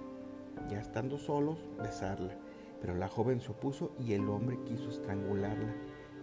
ya 0.70 0.80
estando 0.80 1.18
solos, 1.18 1.70
besarla, 1.82 2.34
pero 2.82 2.96
la 2.96 3.08
joven 3.08 3.40
se 3.40 3.52
opuso 3.52 3.92
y 4.00 4.14
el 4.14 4.28
hombre 4.30 4.58
quiso 4.66 4.90
estrangularla, 4.90 5.74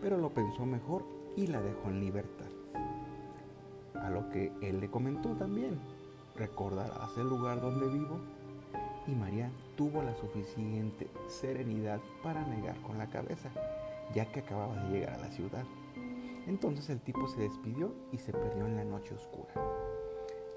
pero 0.01 0.19
lo 0.19 0.35
pensó 0.35 0.67
mejor 0.67 1.05
y 1.37 1.47
la 1.47 1.61
dejó 1.63 1.89
en 1.89 2.01
libertad. 2.01 2.46
A 4.03 4.11
lo 4.11 4.29
que 4.31 4.53
él 4.63 4.81
le 4.81 4.91
comentó 4.91 5.31
también, 5.37 5.79
recordarás 6.37 7.17
el 7.17 7.29
lugar 7.29 7.61
donde 7.61 7.89
vivo. 7.89 8.19
Y 9.07 9.13
María 9.13 9.51
tuvo 9.77 10.03
la 10.03 10.15
suficiente 10.15 11.09
serenidad 11.29 12.01
para 12.23 12.45
negar 12.47 12.81
con 12.83 12.99
la 12.99 13.09
cabeza, 13.09 13.51
ya 14.15 14.31
que 14.33 14.41
acababa 14.41 14.75
de 14.85 14.91
llegar 14.91 15.15
a 15.15 15.19
la 15.19 15.31
ciudad. 15.31 15.65
Entonces 16.47 16.91
el 16.91 17.01
tipo 17.01 17.27
se 17.29 17.41
despidió 17.41 17.93
y 18.13 18.19
se 18.19 18.33
perdió 18.33 18.67
en 18.67 18.77
la 18.77 18.85
noche 18.85 19.15
oscura. 19.15 19.55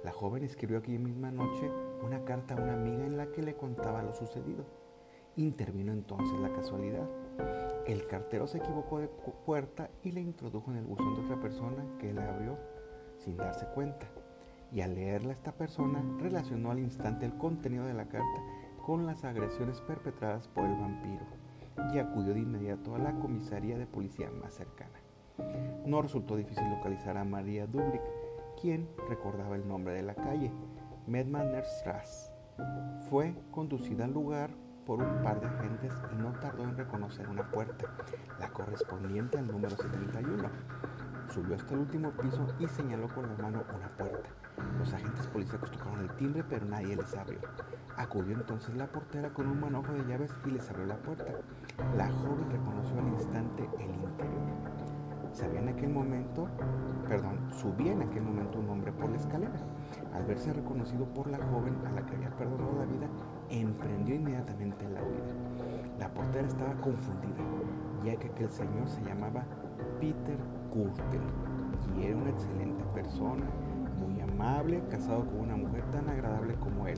La 0.04 0.12
joven 0.12 0.44
escribió 0.44 0.78
aquella 0.78 1.00
misma 1.00 1.32
noche 1.32 1.70
una 2.04 2.24
carta 2.24 2.56
a 2.56 2.62
una 2.62 2.74
amiga 2.74 3.06
en 3.06 3.18
la 3.18 3.28
que 3.32 3.42
le 3.42 3.56
contaba 3.56 4.02
lo 4.02 4.14
sucedido. 4.14 4.64
Intervino 5.36 5.92
entonces 5.92 6.40
la 6.40 6.52
casualidad. 6.54 7.08
El 7.86 8.08
cartero 8.08 8.48
se 8.48 8.60
equivocó 8.60 9.00
de 9.00 9.10
puerta 9.46 9.90
y 10.04 10.12
le 10.12 10.22
introdujo 10.22 10.72
en 10.72 10.78
el 10.78 10.86
buzón 10.86 11.16
de 11.16 11.22
otra 11.22 11.42
persona 11.42 11.84
que 12.00 12.14
la 12.14 12.30
abrió 12.30 12.58
sin 13.24 13.38
darse 13.38 13.66
cuenta. 13.74 14.08
Y 14.72 14.82
al 14.82 14.96
leerla 14.96 15.34
esta 15.34 15.52
persona 15.52 16.04
relacionó 16.20 16.72
al 16.72 16.80
instante 16.80 17.26
el 17.26 17.38
contenido 17.38 17.86
de 17.86 17.94
la 17.94 18.06
carta 18.06 18.42
con 18.86 19.06
las 19.06 19.24
agresiones 19.24 19.82
perpetradas 19.82 20.48
por 20.48 20.66
el 20.66 20.76
vampiro 20.76 21.26
y 21.94 22.00
acudió 22.00 22.34
de 22.34 22.42
inmediato 22.42 22.96
a 22.96 23.00
la 23.00 23.14
comisaría 23.14 23.78
de 23.78 23.86
policía 23.86 24.30
más 24.32 24.54
cercana. 24.54 25.00
No 25.86 26.02
resultó 26.02 26.36
difícil 26.36 26.70
localizar 26.70 27.18
a 27.18 27.24
María 27.24 27.66
Dublik, 27.66 28.02
quien 28.62 28.88
recordaba 29.08 29.56
el 29.56 29.68
nombre 29.68 29.94
de 29.94 30.04
la 30.04 30.16
calle, 30.16 30.52
Medmannerstrasse. 31.08 32.32
Fue 33.10 33.34
conducida 33.52 34.06
al 34.06 34.14
lugar 34.14 34.52
por 34.86 35.02
un 35.02 35.24
par 35.24 35.40
de 35.40 35.48
agentes 35.48 35.94
y 36.12 36.16
no 36.16 36.34
tardó 36.40 36.64
en 36.64 36.76
reconocer 36.76 37.30
una 37.30 37.50
puerta, 37.50 37.86
la 38.40 38.50
correspondiente 38.50 39.38
al 39.38 39.48
número 39.48 39.76
71. 39.76 40.50
Subió 41.30 41.56
hasta 41.56 41.76
el 41.76 41.82
último 41.82 42.10
piso 42.12 42.48
y 42.60 42.68
señaló 42.68 43.08
con 43.14 43.28
la 43.28 43.36
mano 43.36 43.64
una 43.76 43.88
puerta. 43.90 44.30
Los 44.80 44.92
agentes 44.94 45.28
policíacos 45.28 45.70
tocaron 45.72 46.00
el 46.02 46.16
timbre, 46.16 46.44
pero 46.50 46.66
nadie 46.66 46.96
les 46.96 47.16
abrió. 47.16 47.40
Acudió 47.98 48.36
entonces 48.36 48.76
la 48.76 48.88
portera 48.88 49.30
con 49.30 49.48
un 49.48 49.60
manojo 49.60 49.94
de 49.94 50.06
llaves 50.06 50.34
y 50.48 50.52
les 50.52 50.68
abrió 50.70 50.88
la 50.88 50.98
puerta. 50.98 51.32
La 51.96 52.10
joven 52.10 52.50
reconoció 52.50 53.00
al 53.00 53.08
instante 53.10 53.70
el 53.78 53.92
interior. 53.92 54.90
Sabía 55.32 55.60
en 55.60 55.70
aquel 55.70 55.90
momento, 55.90 56.48
perdón, 57.08 57.38
subía 57.52 57.94
en 57.94 58.02
aquel 58.02 58.24
momento 58.24 58.58
un 58.58 58.70
hombre 58.70 58.92
por 58.92 59.12
la 59.12 59.18
escalera. 59.18 59.60
Al 60.14 60.26
verse 60.26 60.52
reconocido 60.52 61.06
por 61.14 61.28
la 61.28 61.38
joven 61.38 61.76
a 61.86 61.92
la 61.92 62.06
que 62.08 62.16
había 62.16 62.32
perdonado 62.32 62.74
la 62.80 62.86
vida, 62.86 63.08
emprendió 63.52 64.16
inmediatamente 64.16 64.90
la 64.90 65.04
huida. 65.04 65.34
La 66.00 66.10
portera 66.10 66.48
estaba 66.48 66.74
confundida, 66.82 67.44
ya 68.04 68.16
que 68.16 68.30
aquel 68.30 68.50
señor 68.50 68.90
se 68.90 69.04
llamaba 69.04 69.46
Peter 70.00 70.38
Curten 70.72 71.22
y 71.98 72.06
era 72.06 72.18
una 72.18 72.30
excelente 72.30 72.84
persona, 72.94 73.46
muy 74.00 74.20
amable, 74.22 74.82
casado 74.90 75.26
con 75.26 75.40
una 75.40 75.56
mujer 75.56 75.84
tan 75.92 76.08
agradable 76.10 76.56
como 76.56 76.88
él. 76.88 76.98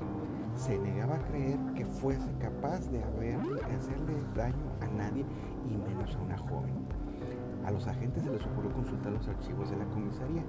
Se 0.56 0.78
negaba 0.78 1.16
a 1.16 1.24
creer 1.24 1.58
que 1.76 1.86
fuese 1.86 2.32
capaz 2.40 2.90
de 2.92 3.02
hacerle 3.04 4.14
daño 4.36 4.72
a 4.82 4.88
nadie 4.88 5.26
y 5.70 5.78
menos 5.78 6.16
a 6.16 6.20
una 6.22 6.38
joven. 6.38 6.74
A 7.66 7.72
los 7.72 7.88
agentes 7.88 8.24
se 8.24 8.32
les 8.32 8.46
ocurrió 8.46 8.72
consultar 8.74 9.12
los 9.12 9.28
archivos 9.28 9.70
de 9.70 9.78
la 9.78 9.86
comisaría. 9.86 10.44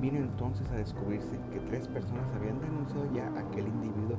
Vino 0.00 0.18
entonces 0.18 0.68
a 0.70 0.76
descubrirse 0.76 1.38
que 1.52 1.60
tres 1.60 1.86
personas 1.88 2.32
habían 2.34 2.60
denunciado 2.60 3.12
ya 3.12 3.28
a 3.28 3.40
aquel 3.40 3.68
individuo 3.68 4.16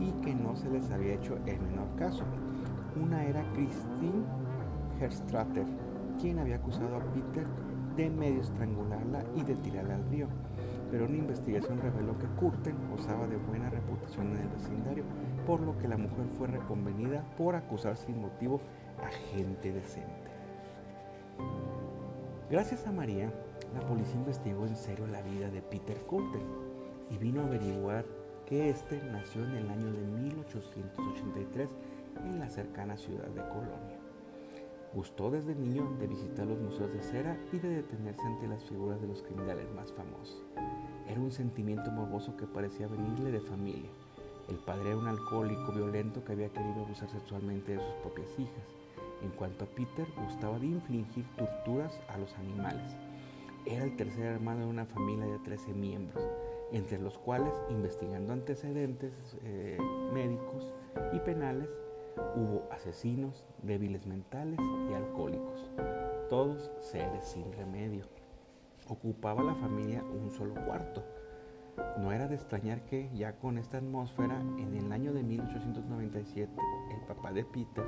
y 0.00 0.10
que 0.22 0.34
no 0.34 0.56
se 0.56 0.68
les 0.70 0.90
había 0.90 1.14
hecho 1.14 1.36
el 1.46 1.60
menor 1.60 1.88
caso. 1.96 2.24
Una 3.00 3.24
era 3.24 3.44
Christine 3.52 4.24
Herstrater, 5.00 5.66
quien 6.20 6.38
había 6.38 6.56
acusado 6.56 6.96
a 6.96 7.00
Peter 7.12 7.46
de 7.96 8.10
medio 8.10 8.42
estrangularla 8.42 9.24
y 9.34 9.42
de 9.42 9.56
tirarla 9.56 9.94
al 9.96 10.08
río. 10.10 10.28
Pero 10.90 11.04
una 11.04 11.16
investigación 11.16 11.80
reveló 11.80 12.18
que 12.18 12.26
Curten 12.38 12.76
gozaba 12.90 13.26
de 13.26 13.36
buena 13.36 13.68
reputación 13.68 14.32
en 14.32 14.38
el 14.38 14.48
vecindario, 14.48 15.04
por 15.46 15.60
lo 15.60 15.76
que 15.78 15.88
la 15.88 15.98
mujer 15.98 16.26
fue 16.36 16.46
reconvenida 16.46 17.24
por 17.36 17.54
acusar 17.56 17.96
sin 17.96 18.20
motivo 18.20 18.60
a 19.02 19.08
gente 19.32 19.72
decente. 19.72 20.28
Gracias 22.50 22.86
a 22.86 22.92
María, 22.92 23.30
la 23.74 23.80
policía 23.86 24.16
investigó 24.16 24.66
en 24.66 24.76
serio 24.76 25.06
la 25.06 25.20
vida 25.20 25.50
de 25.50 25.60
Peter 25.60 25.98
Coulter 26.06 26.40
y 27.10 27.18
vino 27.18 27.42
a 27.42 27.46
averiguar 27.46 28.06
que 28.46 28.70
éste 28.70 29.02
nació 29.12 29.44
en 29.44 29.56
el 29.56 29.68
año 29.68 29.92
de 29.92 30.00
1883 30.00 31.68
en 32.24 32.38
la 32.38 32.48
cercana 32.48 32.96
ciudad 32.96 33.26
de 33.26 33.42
Colonia. 33.48 34.07
Gustó 34.94 35.30
desde 35.30 35.54
niño 35.54 35.96
de 36.00 36.06
visitar 36.06 36.46
los 36.46 36.58
museos 36.58 36.90
de 36.92 37.02
cera 37.02 37.38
y 37.52 37.58
de 37.58 37.68
detenerse 37.68 38.22
ante 38.22 38.48
las 38.48 38.64
figuras 38.64 39.00
de 39.00 39.06
los 39.06 39.22
criminales 39.22 39.70
más 39.74 39.92
famosos. 39.92 40.42
Era 41.06 41.20
un 41.20 41.30
sentimiento 41.30 41.90
morboso 41.90 42.36
que 42.36 42.46
parecía 42.46 42.88
venirle 42.88 43.30
de 43.30 43.40
familia. 43.40 43.90
El 44.48 44.56
padre 44.56 44.88
era 44.88 44.96
un 44.96 45.06
alcohólico 45.06 45.72
violento 45.72 46.24
que 46.24 46.32
había 46.32 46.48
querido 46.48 46.84
abusar 46.84 47.10
sexualmente 47.10 47.72
de 47.72 47.80
sus 47.80 47.94
propias 48.02 48.28
hijas. 48.38 48.64
En 49.22 49.30
cuanto 49.30 49.64
a 49.64 49.68
Peter, 49.68 50.06
gustaba 50.24 50.58
de 50.58 50.66
infligir 50.66 51.26
torturas 51.36 52.00
a 52.08 52.16
los 52.16 52.34
animales. 52.36 52.96
Era 53.66 53.84
el 53.84 53.94
tercer 53.96 54.24
hermano 54.24 54.60
de 54.60 54.66
una 54.66 54.86
familia 54.86 55.26
de 55.26 55.38
13 55.40 55.74
miembros, 55.74 56.24
entre 56.72 56.98
los 56.98 57.18
cuales, 57.18 57.52
investigando 57.68 58.32
antecedentes 58.32 59.12
eh, 59.44 59.76
médicos 60.14 60.72
y 61.12 61.18
penales, 61.20 61.68
hubo 62.34 62.68
asesinos, 62.70 63.46
débiles 63.62 64.06
mentales 64.06 64.58
y 64.90 64.94
alcohólicos, 64.94 65.70
todos 66.28 66.70
seres 66.80 67.24
sin 67.24 67.52
remedio. 67.52 68.04
Ocupaba 68.88 69.42
la 69.42 69.54
familia 69.54 70.02
un 70.02 70.30
solo 70.30 70.54
cuarto. 70.66 71.04
No 71.98 72.12
era 72.12 72.26
de 72.26 72.34
extrañar 72.34 72.82
que, 72.86 73.10
ya 73.14 73.38
con 73.38 73.58
esta 73.58 73.78
atmósfera, 73.78 74.40
en 74.40 74.74
el 74.74 74.92
año 74.92 75.12
de 75.12 75.22
1897, 75.22 76.52
el 76.90 77.00
papá 77.06 77.32
de 77.32 77.44
Peter, 77.44 77.84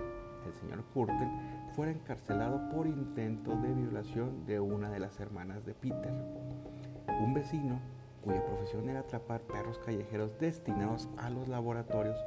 el 0.46 0.54
señor 0.54 0.84
Curtin, 0.94 1.30
fuera 1.74 1.92
encarcelado 1.92 2.70
por 2.70 2.86
intento 2.86 3.56
de 3.56 3.72
violación 3.72 4.46
de 4.46 4.60
una 4.60 4.90
de 4.90 5.00
las 5.00 5.18
hermanas 5.20 5.64
de 5.64 5.74
Peter. 5.74 6.12
Un 7.20 7.34
vecino, 7.34 7.80
cuya 8.22 8.44
profesión 8.44 8.88
era 8.88 9.00
atrapar 9.00 9.40
perros 9.42 9.78
callejeros 9.78 10.38
destinados 10.38 11.08
a 11.16 11.30
los 11.30 11.48
laboratorios, 11.48 12.18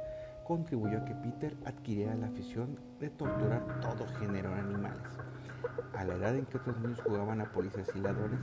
contribuyó 0.44 0.98
a 0.98 1.04
que 1.04 1.14
Peter 1.14 1.56
adquiriera 1.64 2.14
la 2.14 2.26
afición 2.26 2.78
de 3.00 3.10
torturar 3.10 3.80
todo 3.80 4.06
género 4.18 4.50
de 4.50 4.60
animales. 4.60 5.02
A 5.96 6.04
la 6.04 6.14
edad 6.14 6.36
en 6.36 6.46
que 6.46 6.58
otros 6.58 6.78
niños 6.80 7.00
jugaban 7.02 7.40
a 7.40 7.50
policías 7.50 7.88
y 7.94 8.00
ladrones, 8.00 8.40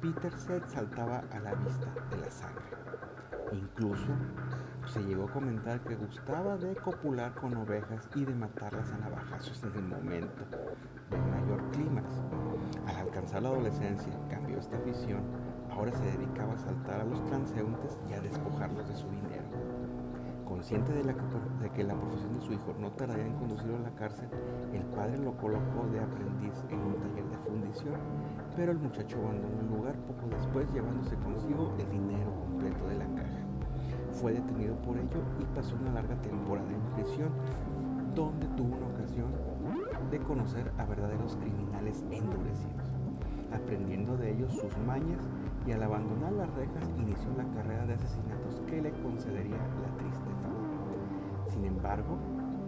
Peter 0.00 0.32
se 0.38 0.56
exaltaba 0.56 1.22
a 1.30 1.40
la 1.40 1.54
vista 1.54 1.92
de 2.10 2.16
la 2.16 2.30
sangre. 2.30 2.64
Incluso 3.52 4.08
se 4.86 5.02
llegó 5.04 5.24
a 5.24 5.32
comentar 5.32 5.80
que 5.80 5.94
gustaba 5.94 6.56
de 6.56 6.74
copular 6.74 7.34
con 7.34 7.54
ovejas 7.56 8.08
y 8.14 8.24
de 8.24 8.34
matarlas 8.34 8.90
a 8.92 8.98
navajazos 8.98 9.62
en 9.62 9.74
el 9.74 9.82
momento 9.82 10.44
de 11.10 11.18
mayor 11.18 11.70
clímax. 11.72 12.08
Al 12.86 12.96
alcanzar 12.96 13.42
la 13.42 13.50
adolescencia, 13.50 14.12
cambió 14.30 14.58
esta 14.58 14.76
afición. 14.78 15.22
Ahora 15.70 15.92
se 15.92 16.04
dedicaba 16.04 16.52
a 16.52 16.56
asaltar 16.56 17.00
a 17.00 17.04
los 17.04 17.24
transeúntes 17.26 17.98
y 18.08 18.14
a 18.14 18.20
despojarlos 18.20 18.88
de 18.88 18.96
su 18.96 19.08
dinero. 19.10 19.41
Consciente 20.62 20.92
de, 20.92 21.02
que 21.72 21.82
la 21.82 21.96
profesión 21.96 22.34
de 22.34 22.40
su 22.40 22.52
hijo 22.52 22.72
no 22.78 22.92
tardaría 22.92 23.26
en 23.26 23.34
conducirlo 23.34 23.78
a 23.78 23.80
la 23.80 23.90
cárcel, 23.96 24.28
el 24.72 24.84
padre 24.94 25.18
lo 25.18 25.36
colocó 25.36 25.88
de 25.90 25.98
aprendiz 25.98 26.54
en 26.70 26.78
un 26.78 26.94
taller 27.00 27.28
de 27.30 27.36
fundición, 27.38 27.94
pero 28.54 28.70
el 28.70 28.78
muchacho 28.78 29.18
abandonó 29.24 29.58
el 29.58 29.66
lugar 29.66 29.96
poco 30.06 30.28
después 30.30 30.72
llevándose 30.72 31.16
consigo 31.16 31.74
el 31.80 31.90
dinero 31.90 32.32
completo 32.46 32.86
de 32.86 32.94
la 32.94 33.06
caja. 33.06 33.40
Fue 34.12 34.34
detenido 34.34 34.76
por 34.82 34.96
ello 34.98 35.18
y 35.40 35.44
pasó 35.46 35.74
una 35.74 35.94
larga 35.94 36.14
temporada 36.22 36.70
en 36.70 36.94
prisión, 36.94 37.30
donde 38.14 38.46
tuvo 38.56 38.76
una 38.76 38.86
ocasión 38.86 39.32
de 40.12 40.18
conocer 40.20 40.70
a 40.78 40.84
verdaderos 40.84 41.34
criminales 41.38 42.04
endurecidos, 42.12 42.86
aprendiendo 43.52 44.16
de 44.16 44.30
ellos 44.30 44.52
sus 44.52 44.78
mañas 44.86 45.28
y 45.66 45.72
al 45.72 45.82
abandonar 45.82 46.32
las 46.32 46.54
rejas 46.54 46.88
inició 46.98 47.30
la 47.36 47.50
carrera 47.52 47.84
de 47.84 47.94
asesinatos 47.94 48.62
que 48.68 48.80
le 48.80 48.92
concedería 49.02 49.56
la 49.56 49.96
triste 49.98 50.51
sin 51.52 51.64
embargo, 51.66 52.16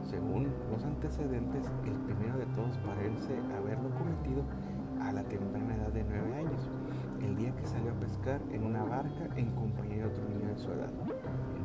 según 0.02 0.52
los 0.70 0.84
antecedentes, 0.84 1.66
el 1.84 1.94
primero 2.04 2.38
de 2.38 2.46
todos 2.46 2.76
parece 2.78 3.34
haberlo 3.56 3.88
cometido 3.96 4.42
a 5.00 5.12
la 5.12 5.24
temprana 5.24 5.76
edad 5.76 5.88
de 5.88 6.04
nueve 6.04 6.34
años, 6.34 6.68
el 7.22 7.36
día 7.36 7.54
que 7.56 7.66
salió 7.66 7.92
a 7.92 7.94
pescar 7.94 8.40
en 8.52 8.64
una 8.64 8.84
barca 8.84 9.28
en 9.36 9.50
compañía 9.52 10.04
de 10.04 10.10
otro 10.10 10.28
niño 10.28 10.48
de 10.48 10.58
su 10.58 10.70
edad. 10.70 10.90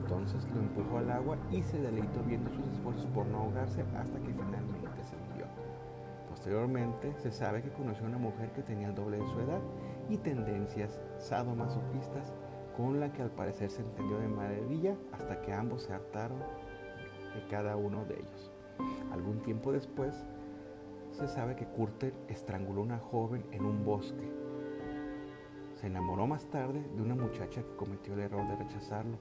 Entonces 0.01 0.47
lo 0.53 0.61
empujó 0.61 0.97
al 0.99 1.11
agua 1.11 1.37
y 1.51 1.61
se 1.61 1.81
deleitó 1.81 2.23
viendo 2.23 2.49
sus 2.51 2.65
esfuerzos 2.69 3.05
por 3.07 3.25
no 3.25 3.39
ahogarse 3.39 3.81
hasta 3.81 4.19
que 4.19 4.33
finalmente 4.33 5.03
se 5.03 5.15
hundió. 5.15 5.45
Posteriormente 6.29 7.13
se 7.17 7.31
sabe 7.31 7.61
que 7.61 7.71
conoció 7.71 8.05
a 8.05 8.09
una 8.09 8.17
mujer 8.17 8.51
que 8.53 8.63
tenía 8.63 8.87
el 8.87 8.95
doble 8.95 9.17
de 9.17 9.27
su 9.27 9.39
edad 9.41 9.59
y 10.09 10.17
tendencias 10.17 11.01
sadomasoquistas 11.17 12.33
con 12.77 13.01
la 13.01 13.11
que 13.11 13.21
al 13.21 13.31
parecer 13.31 13.69
se 13.69 13.81
entendió 13.81 14.19
de 14.19 14.29
maravilla 14.29 14.95
hasta 15.11 15.41
que 15.41 15.51
ambos 15.51 15.83
se 15.83 15.93
hartaron 15.93 16.39
de 17.35 17.47
cada 17.49 17.75
uno 17.75 18.05
de 18.05 18.15
ellos. 18.15 18.51
Algún 19.11 19.41
tiempo 19.41 19.71
después, 19.71 20.25
se 21.11 21.27
sabe 21.27 21.55
que 21.55 21.65
Curter 21.65 22.13
estranguló 22.27 22.81
a 22.81 22.85
una 22.85 22.99
joven 22.99 23.43
en 23.51 23.65
un 23.65 23.83
bosque. 23.83 24.31
Se 25.75 25.87
enamoró 25.87 26.27
más 26.27 26.45
tarde 26.49 26.81
de 26.95 27.01
una 27.01 27.15
muchacha 27.15 27.61
que 27.61 27.75
cometió 27.75 28.13
el 28.13 28.21
error 28.21 28.47
de 28.47 28.55
rechazarlo, 28.55 29.17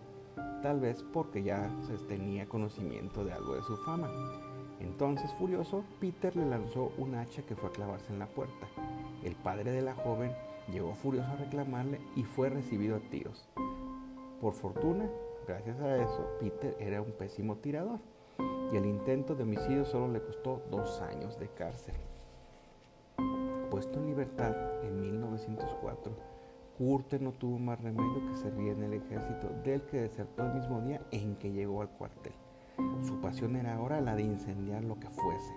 tal 0.62 0.80
vez 0.80 1.04
porque 1.12 1.42
ya 1.42 1.70
se 1.82 1.96
tenía 2.06 2.48
conocimiento 2.48 3.24
de 3.24 3.32
algo 3.32 3.54
de 3.54 3.62
su 3.62 3.76
fama. 3.78 4.10
Entonces, 4.80 5.32
furioso, 5.34 5.84
Peter 6.00 6.36
le 6.36 6.46
lanzó 6.46 6.92
un 6.98 7.14
hacha 7.14 7.42
que 7.42 7.56
fue 7.56 7.70
a 7.70 7.72
clavarse 7.72 8.12
en 8.12 8.18
la 8.18 8.26
puerta. 8.26 8.68
El 9.24 9.34
padre 9.34 9.72
de 9.72 9.82
la 9.82 9.94
joven 9.94 10.32
llegó 10.70 10.94
furioso 10.94 11.28
a 11.30 11.36
reclamarle 11.36 12.00
y 12.14 12.22
fue 12.22 12.48
recibido 12.48 12.96
a 12.96 13.00
tiros. 13.00 13.48
Por 14.40 14.52
fortuna, 14.52 15.08
Gracias 15.48 15.80
a 15.80 15.96
eso, 15.96 16.28
Peter 16.38 16.76
era 16.78 17.00
un 17.00 17.12
pésimo 17.12 17.56
tirador 17.56 18.00
y 18.70 18.76
el 18.76 18.84
intento 18.84 19.34
de 19.34 19.44
homicidio 19.44 19.86
solo 19.86 20.12
le 20.12 20.20
costó 20.20 20.62
dos 20.70 21.00
años 21.00 21.38
de 21.38 21.48
cárcel. 21.48 21.94
Puesto 23.70 23.98
en 23.98 24.08
libertad 24.08 24.54
en 24.84 25.00
1904, 25.00 26.12
Curte 26.76 27.18
no 27.18 27.32
tuvo 27.32 27.58
más 27.58 27.80
remedio 27.80 28.28
que 28.28 28.36
servir 28.36 28.72
en 28.72 28.82
el 28.82 28.92
ejército 28.92 29.48
del 29.64 29.80
que 29.86 30.02
desertó 30.02 30.44
el 30.44 30.52
mismo 30.52 30.82
día 30.82 31.00
en 31.12 31.34
que 31.36 31.50
llegó 31.50 31.80
al 31.80 31.88
cuartel. 31.88 32.34
Su 33.06 33.18
pasión 33.22 33.56
era 33.56 33.74
ahora 33.74 34.02
la 34.02 34.16
de 34.16 34.24
incendiar 34.24 34.84
lo 34.84 35.00
que 35.00 35.08
fuese. 35.08 35.54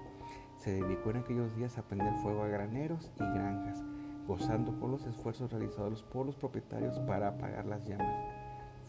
Se 0.56 0.72
dedicó 0.72 1.10
en 1.10 1.18
aquellos 1.18 1.54
días 1.58 1.78
a 1.78 1.82
prender 1.82 2.14
fuego 2.22 2.44
a 2.44 2.48
graneros 2.48 3.12
y 3.18 3.24
granjas, 3.26 3.84
gozando 4.26 4.72
por 4.72 4.90
los 4.90 5.06
esfuerzos 5.06 5.52
realizados 5.52 6.02
por 6.04 6.26
los 6.26 6.38
propietarios 6.38 6.98
para 7.00 7.28
apagar 7.28 7.66
las 7.66 7.86
llamas 7.86 8.41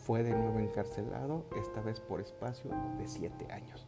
fue 0.03 0.25
de 0.25 0.35
nuevo 0.35 0.59
encarcelado, 0.59 1.47
esta 1.57 1.81
vez 1.81 2.01
por 2.01 2.21
espacio 2.21 2.71
de 2.99 3.07
siete 3.07 3.51
años. 3.53 3.87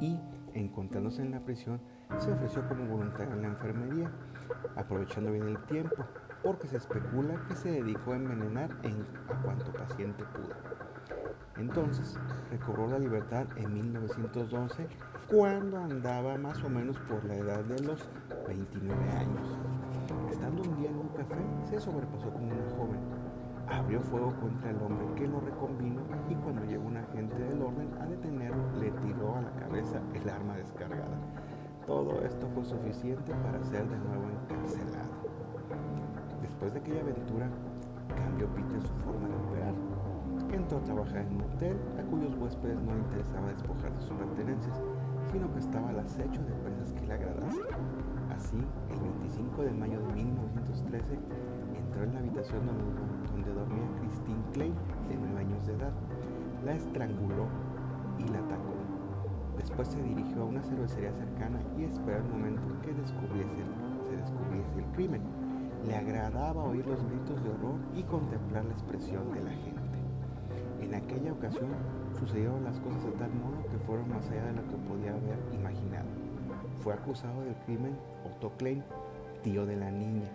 Y, 0.00 0.18
encontrándose 0.54 1.22
en 1.22 1.30
la 1.30 1.40
prisión, 1.40 1.80
se 2.18 2.30
ofreció 2.30 2.66
como 2.68 2.86
voluntario 2.86 3.34
en 3.34 3.42
la 3.42 3.48
enfermería, 3.48 4.10
aprovechando 4.76 5.32
bien 5.32 5.48
el 5.48 5.64
tiempo, 5.64 6.04
porque 6.42 6.68
se 6.68 6.76
especula 6.76 7.42
que 7.48 7.56
se 7.56 7.70
dedicó 7.70 8.12
a 8.12 8.16
envenenar 8.16 8.76
en, 8.82 9.06
a 9.28 9.40
cuanto 9.42 9.72
paciente 9.72 10.24
pudo. 10.24 10.54
Entonces, 11.56 12.18
recobró 12.50 12.88
la 12.88 12.98
libertad 12.98 13.46
en 13.56 13.72
1912, 13.72 14.88
cuando 15.30 15.78
andaba 15.78 16.36
más 16.36 16.62
o 16.64 16.68
menos 16.68 16.98
por 17.00 17.24
la 17.24 17.36
edad 17.36 17.64
de 17.64 17.80
los 17.82 18.08
29 18.46 19.10
años. 19.10 19.58
Estando 20.30 20.62
un 20.62 20.76
día 20.76 20.90
en 20.90 20.96
un 20.96 21.08
café, 21.08 21.40
se 21.68 21.80
sobrepasó 21.80 22.30
con 22.32 22.44
una 22.44 22.70
joven 22.76 23.19
abrió 23.70 24.00
fuego 24.00 24.34
contra 24.40 24.70
el 24.70 24.82
hombre 24.82 25.06
que 25.16 25.28
lo 25.28 25.40
reconvino 25.40 26.00
y 26.28 26.34
cuando 26.34 26.64
llegó 26.64 26.86
un 26.86 26.96
agente 26.96 27.38
del 27.38 27.62
orden 27.62 27.88
a 28.00 28.06
detenerlo, 28.06 28.62
le 28.78 28.90
tiró 28.90 29.36
a 29.36 29.42
la 29.42 29.52
cabeza 29.52 30.00
el 30.14 30.28
arma 30.28 30.56
descargada. 30.56 31.18
Todo 31.86 32.20
esto 32.22 32.48
fue 32.54 32.64
suficiente 32.64 33.32
para 33.42 33.62
ser 33.64 33.88
de 33.88 33.98
nuevo 33.98 34.24
encarcelado. 34.30 35.10
Después 36.42 36.72
de 36.72 36.80
aquella 36.80 37.00
aventura, 37.00 37.48
cambió 38.08 38.48
Peter 38.48 38.82
su 38.82 38.94
forma 39.04 39.28
de 39.28 39.36
operar. 39.36 39.74
Entró 40.52 40.78
a 40.78 40.82
trabajar 40.82 41.18
en 41.18 41.36
un 41.36 41.42
hotel 41.42 41.76
a 41.98 42.02
cuyos 42.10 42.34
huéspedes 42.36 42.80
no 42.82 42.92
le 42.92 43.00
interesaba 43.00 43.48
despojar 43.48 43.92
de 43.94 44.00
sus 44.00 44.16
pertenencias, 44.16 44.80
sino 45.30 45.52
que 45.52 45.58
estaba 45.60 45.90
al 45.90 46.00
acecho 46.00 46.42
de 46.42 46.52
presas 46.64 46.92
que 46.92 47.06
le 47.06 47.14
agradasen. 47.14 47.62
Así, 48.34 48.56
el 48.90 49.00
25 49.00 49.62
de 49.62 49.70
mayo 49.72 50.00
de 50.00 50.12
1913, 50.14 51.18
en 52.04 52.14
la 52.14 52.20
habitación 52.20 52.66
donde, 52.66 53.52
dormía 53.52 53.84
Christine 53.98 54.42
Clay, 54.52 54.72
de 55.08 55.16
9 55.16 55.38
años 55.38 55.66
de 55.66 55.74
edad. 55.74 55.92
La 56.64 56.72
estranguló 56.72 57.46
y 58.18 58.24
la 58.28 58.38
atacó. 58.38 58.74
Después 59.56 59.88
se 59.88 60.02
dirigió 60.02 60.42
a 60.42 60.46
una 60.46 60.62
cervecería 60.62 61.12
cercana 61.12 61.60
y 61.78 61.84
esperó 61.84 62.18
el 62.18 62.24
momento 62.24 62.62
en 62.68 62.80
que 62.80 62.94
descubriese, 62.94 63.64
se 64.08 64.16
descubriese 64.16 64.78
el 64.78 64.84
crimen. 64.92 65.22
Le 65.86 65.96
agradaba 65.96 66.64
oír 66.64 66.86
los 66.86 67.04
gritos 67.04 67.42
de 67.42 67.50
horror 67.50 67.80
y 67.94 68.02
contemplar 68.04 68.64
la 68.64 68.72
expresión 68.72 69.32
de 69.32 69.42
la 69.42 69.50
gente. 69.50 69.80
En 70.80 70.94
aquella 70.94 71.32
ocasión 71.32 71.70
sucedieron 72.18 72.64
las 72.64 72.80
cosas 72.80 73.04
de 73.04 73.12
tal 73.12 73.30
modo 73.34 73.62
que 73.70 73.78
fueron 73.78 74.08
más 74.08 74.28
allá 74.30 74.46
de 74.46 74.52
lo 74.54 74.68
que 74.68 74.76
podía 74.88 75.10
haber 75.10 75.38
imaginado. 75.52 76.08
Fue 76.82 76.94
acusado 76.94 77.42
del 77.42 77.54
crimen 77.66 77.96
Otto 78.24 78.50
Klein, 78.56 78.82
tío 79.42 79.66
de 79.66 79.76
la 79.76 79.90
niña, 79.90 80.30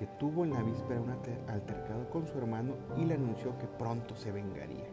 que 0.00 0.06
tuvo 0.18 0.44
en 0.44 0.54
la 0.54 0.62
víspera 0.62 0.98
un 0.98 1.10
altercado 1.46 2.08
con 2.08 2.26
su 2.26 2.38
hermano 2.38 2.72
y 2.96 3.04
le 3.04 3.16
anunció 3.16 3.58
que 3.58 3.66
pronto 3.66 4.16
se 4.16 4.32
vengaría. 4.32 4.86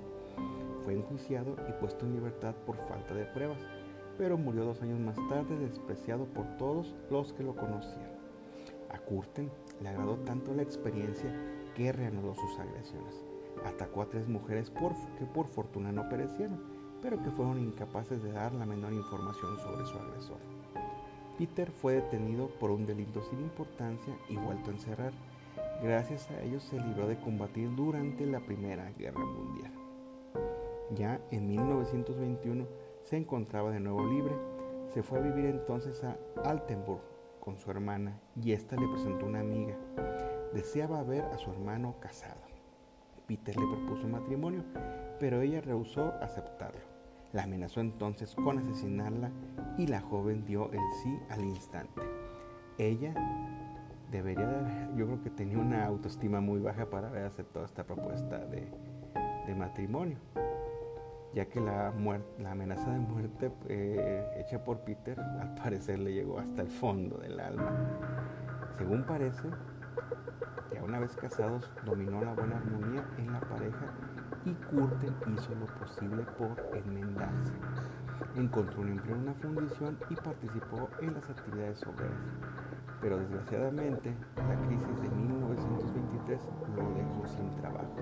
Fue 0.83 0.95
enjuiciado 0.95 1.55
y 1.69 1.71
puesto 1.79 2.05
en 2.05 2.11
libertad 2.11 2.53
por 2.65 2.75
falta 2.89 3.13
de 3.13 3.23
pruebas, 3.23 3.61
pero 4.17 4.37
murió 4.37 4.65
dos 4.65 4.81
años 4.81 4.99
más 4.99 5.15
tarde 5.29 5.57
despreciado 5.59 6.25
por 6.25 6.45
todos 6.57 6.93
los 7.09 7.31
que 7.31 7.43
lo 7.43 7.55
conocían. 7.55 8.11
A 8.89 8.99
Curten 8.99 9.49
le 9.81 9.87
agradó 9.87 10.17
tanto 10.17 10.53
la 10.53 10.63
experiencia 10.63 11.33
que 11.73 11.93
reanudó 11.93 12.35
sus 12.35 12.59
agresiones. 12.59 13.23
atacó 13.63 14.01
a 14.01 14.09
tres 14.09 14.27
mujeres 14.27 14.69
por, 14.69 14.91
que 15.17 15.25
por 15.25 15.47
fortuna 15.47 15.93
no 15.93 16.09
perecieron, 16.09 16.61
pero 17.01 17.23
que 17.23 17.31
fueron 17.31 17.59
incapaces 17.59 18.21
de 18.21 18.33
dar 18.33 18.53
la 18.53 18.65
menor 18.65 18.91
información 18.91 19.57
sobre 19.59 19.85
su 19.85 19.97
agresor. 19.97 20.56
Peter 21.37 21.69
fue 21.71 21.93
detenido 21.93 22.47
por 22.59 22.71
un 22.71 22.87
delito 22.87 23.21
sin 23.21 23.39
importancia 23.39 24.17
y 24.27 24.37
vuelto 24.37 24.71
a 24.71 24.73
encerrar. 24.73 25.13
Gracias 25.83 26.31
a 26.31 26.41
ello 26.41 26.59
se 26.59 26.79
libró 26.79 27.07
de 27.07 27.19
combatir 27.19 27.75
durante 27.75 28.25
la 28.25 28.39
Primera 28.39 28.91
Guerra 28.97 29.23
Mundial. 29.23 29.71
Ya 30.95 31.21
en 31.29 31.47
1921 31.47 32.65
se 33.03 33.17
encontraba 33.17 33.71
de 33.71 33.79
nuevo 33.79 34.05
libre. 34.07 34.33
Se 34.93 35.03
fue 35.03 35.19
a 35.19 35.21
vivir 35.21 35.45
entonces 35.45 36.03
a 36.03 36.17
Altenburg 36.43 37.01
con 37.39 37.59
su 37.59 37.69
hermana 37.69 38.19
y 38.35 38.53
ésta 38.53 38.75
le 38.75 38.87
presentó 38.87 39.27
una 39.27 39.41
amiga. 39.41 39.75
Deseaba 40.53 41.03
ver 41.03 41.25
a 41.25 41.37
su 41.37 41.51
hermano 41.51 41.95
casado. 41.99 42.41
Peter 43.27 43.55
le 43.55 43.67
propuso 43.67 44.07
matrimonio, 44.07 44.63
pero 45.19 45.41
ella 45.41 45.61
rehusó 45.61 46.13
aceptarlo. 46.21 46.96
La 47.33 47.43
amenazó 47.43 47.81
entonces 47.81 48.33
con 48.35 48.57
asesinarla 48.57 49.31
y 49.77 49.87
la 49.87 49.99
joven 50.01 50.45
dio 50.45 50.71
el 50.71 50.81
sí 51.03 51.19
al 51.29 51.43
instante. 51.43 52.01
Ella 52.77 53.13
debería 54.11 54.47
de 54.47 54.97
yo 54.97 55.05
creo 55.05 55.21
que 55.21 55.29
tenía 55.29 55.57
una 55.57 55.85
autoestima 55.85 56.39
muy 56.39 56.61
baja 56.61 56.89
para 56.89 57.09
haber 57.09 57.25
aceptado 57.25 57.65
esta 57.65 57.83
propuesta 57.83 58.45
de, 58.45 58.71
matrimonio, 59.55 60.17
ya 61.33 61.45
que 61.45 61.59
la, 61.61 61.93
la 62.37 62.51
amenaza 62.51 62.91
de 62.91 62.99
muerte 62.99 63.51
eh, 63.69 64.25
hecha 64.37 64.63
por 64.63 64.81
Peter 64.81 65.19
al 65.41 65.55
parecer 65.55 65.99
le 65.99 66.13
llegó 66.13 66.39
hasta 66.39 66.61
el 66.61 66.69
fondo 66.69 67.17
del 67.17 67.39
alma. 67.39 67.71
Según 68.77 69.03
parece, 69.05 69.49
ya 70.73 70.83
una 70.83 70.99
vez 70.99 71.15
casados 71.15 71.71
dominó 71.85 72.23
la 72.23 72.33
buena 72.33 72.57
armonía 72.57 73.05
en 73.17 73.31
la 73.31 73.39
pareja 73.39 73.93
y 74.47 74.53
Curten 74.53 75.13
hizo 75.33 75.53
lo 75.55 75.65
posible 75.77 76.23
por 76.37 76.55
enmendarse. 76.73 77.53
Encontró 78.35 78.81
un 78.81 78.89
empleo 78.89 79.15
en 79.15 79.21
una 79.23 79.33
fundición 79.33 79.97
y 80.09 80.15
participó 80.15 80.89
en 81.01 81.13
las 81.15 81.29
actividades 81.29 81.85
obreras. 81.85 82.17
Pero 83.01 83.17
desgraciadamente, 83.17 84.15
la 84.37 84.55
crisis 84.65 85.01
de 85.01 85.09
1923 85.09 86.41
lo 86.77 86.93
dejó 86.93 87.27
sin 87.27 87.53
trabajo. 87.57 87.97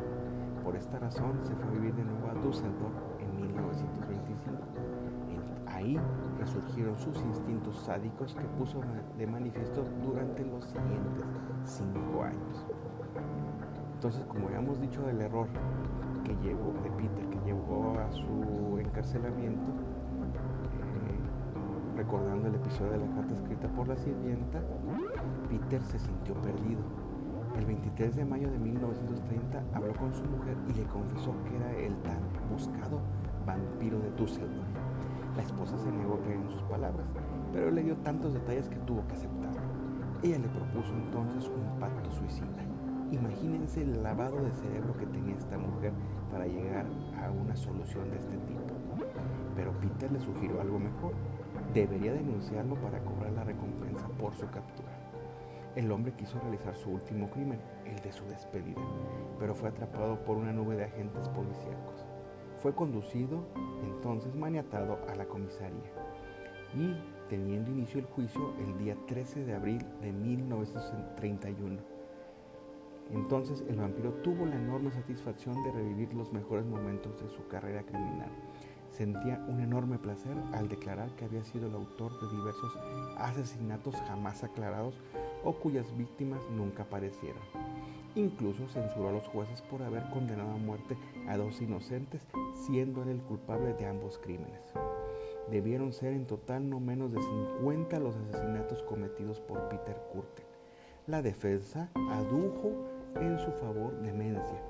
Por 0.63 0.75
esta 0.75 0.99
razón 0.99 1.39
se 1.41 1.55
fue 1.55 1.65
a 1.65 1.71
vivir 1.71 1.95
de 1.95 2.03
nuevo 2.03 2.29
a 2.29 2.36
Düsseldorf 2.36 2.93
en 3.19 3.36
1925. 3.36 4.62
Ahí 5.65 5.99
resurgieron 6.38 6.97
sus 6.99 7.17
instintos 7.21 7.75
sádicos 7.79 8.36
que 8.36 8.45
puso 8.60 8.81
de 9.17 9.25
manifiesto 9.25 9.84
durante 10.03 10.45
los 10.45 10.63
siguientes 10.65 11.25
cinco 11.65 12.23
años. 12.23 12.65
Entonces, 13.95 14.23
como 14.25 14.49
ya 14.51 14.58
hemos 14.60 14.79
dicho 14.79 15.01
del 15.01 15.21
error 15.21 15.47
que 16.25 16.35
llevó 16.43 16.73
de 16.83 16.91
Peter, 16.91 17.25
que 17.29 17.39
llevó 17.45 17.97
a 17.99 18.11
su 18.11 18.77
encarcelamiento, 18.79 19.71
eh, 19.71 19.75
recordando 21.95 22.47
el 22.47 22.55
episodio 22.55 22.93
de 22.93 22.97
la 22.97 23.07
carta 23.15 23.35
escrita 23.35 23.67
por 23.69 23.88
la 23.88 23.95
sirvienta, 23.95 24.59
Peter 25.49 25.81
se 25.83 25.99
sintió 25.99 26.33
perdido. 26.41 26.81
El 27.57 27.65
23 27.65 28.15
de 28.15 28.25
mayo 28.25 28.49
de 28.51 28.57
1930 28.57 29.63
habló 29.73 29.93
con 29.93 30.13
su 30.13 30.25
mujer 30.25 30.57
y 30.67 30.73
le 30.73 30.83
confesó 30.88 31.33
que 31.45 31.55
era 31.55 31.71
el 31.77 31.95
tan 32.01 32.19
buscado 32.51 32.99
vampiro 33.45 33.99
de 33.99 34.11
Düsseldorf. 34.11 34.67
La 35.38 35.43
esposa 35.43 35.77
se 35.77 35.89
negó 35.91 36.15
a 36.15 36.21
creer 36.21 36.39
en 36.39 36.49
sus 36.49 36.63
palabras, 36.63 37.07
pero 37.53 37.71
le 37.71 37.83
dio 37.83 37.95
tantos 37.97 38.33
detalles 38.33 38.67
que 38.67 38.79
tuvo 38.79 39.05
que 39.07 39.13
aceptarlo. 39.13 39.61
Ella 40.23 40.39
le 40.39 40.49
propuso 40.49 40.91
entonces 40.93 41.49
un 41.49 41.79
pacto 41.79 42.11
suicida. 42.11 42.74
Imagínense 43.15 43.82
el 43.82 44.04
lavado 44.04 44.41
de 44.43 44.51
cerebro 44.51 44.97
que 44.97 45.06
tenía 45.06 45.36
esta 45.36 45.58
mujer 45.58 45.93
para 46.30 46.45
llegar 46.47 46.86
a 47.23 47.32
una 47.32 47.56
solución 47.56 48.12
de 48.12 48.17
este 48.17 48.38
tipo. 48.39 48.62
Pero 49.56 49.71
Peter 49.80 50.12
le 50.12 50.19
sugirió 50.19 50.60
algo 50.60 50.80
mejor. 50.80 51.13
Debería 51.73 52.12
denunciarlo 52.12 52.75
para 52.75 52.99
cobrar 52.99 53.32
la 53.32 53.45
recompensa 53.45 54.08
por 54.19 54.34
su 54.36 54.45
captura. 54.47 54.91
El 55.78 55.91
hombre 55.91 56.13
quiso 56.13 56.39
realizar 56.41 56.75
su 56.75 56.89
último 56.89 57.30
crimen, 57.30 57.60
el 57.86 57.95
de 58.01 58.12
su 58.12 58.25
despedida, 58.25 58.82
pero 59.39 59.56
fue 59.56 59.69
atrapado 59.69 60.21
por 60.25 60.36
una 60.36 60.51
nube 60.51 60.75
de 60.75 60.86
agentes 60.86 61.30
policíacos. 61.30 62.06
Fue 62.60 62.75
conducido 62.75 63.45
entonces 63.84 64.36
maniatado 64.36 64.99
a 65.10 65.15
la 65.15 65.25
comisaría 65.25 65.91
y 66.73 66.97
teniendo 67.30 67.71
inicio 67.71 67.99
el 67.99 68.06
juicio 68.08 68.54
el 68.60 68.78
día 68.78 68.97
13 69.08 69.45
de 69.45 69.54
abril 69.54 69.86
de 70.01 70.12
1931 70.12 71.94
entonces 73.11 73.63
el 73.69 73.77
vampiro 73.77 74.11
tuvo 74.23 74.45
la 74.45 74.55
enorme 74.55 74.91
satisfacción 74.91 75.63
de 75.63 75.71
revivir 75.71 76.13
los 76.13 76.33
mejores 76.33 76.65
momentos 76.65 77.21
de 77.21 77.29
su 77.29 77.47
carrera 77.47 77.83
criminal. 77.83 78.31
Sentía 78.91 79.43
un 79.49 79.59
enorme 79.59 79.99
placer 79.99 80.35
al 80.53 80.69
declarar 80.69 81.13
que 81.15 81.25
había 81.25 81.43
sido 81.43 81.67
el 81.67 81.75
autor 81.75 82.17
de 82.19 82.35
diversos 82.37 82.71
asesinatos 83.17 83.95
jamás 84.07 84.43
aclarados 84.43 84.95
o 85.43 85.53
cuyas 85.53 85.95
víctimas 85.97 86.41
nunca 86.55 86.83
aparecieron. 86.83 87.41
Incluso 88.15 88.69
censuró 88.69 89.09
a 89.09 89.11
los 89.11 89.27
jueces 89.27 89.61
por 89.63 89.83
haber 89.83 90.09
condenado 90.09 90.51
a 90.51 90.57
muerte 90.57 90.97
a 91.27 91.35
dos 91.35 91.61
inocentes, 91.61 92.25
siendo 92.53 93.03
él 93.03 93.09
el 93.09 93.21
culpable 93.21 93.73
de 93.73 93.85
ambos 93.85 94.17
crímenes. 94.17 94.61
Debieron 95.51 95.91
ser 95.91 96.13
en 96.13 96.25
total 96.25 96.69
no 96.69 96.79
menos 96.79 97.11
de 97.11 97.21
50 97.21 97.99
los 97.99 98.15
asesinatos 98.15 98.81
cometidos 98.83 99.41
por 99.41 99.67
Peter 99.67 99.97
Curten. 100.13 100.45
La 101.05 101.21
defensa 101.21 101.91
adujo 102.09 102.71
en 103.15 103.39
su 103.39 103.51
favor 103.51 103.99
demencia, 104.01 104.62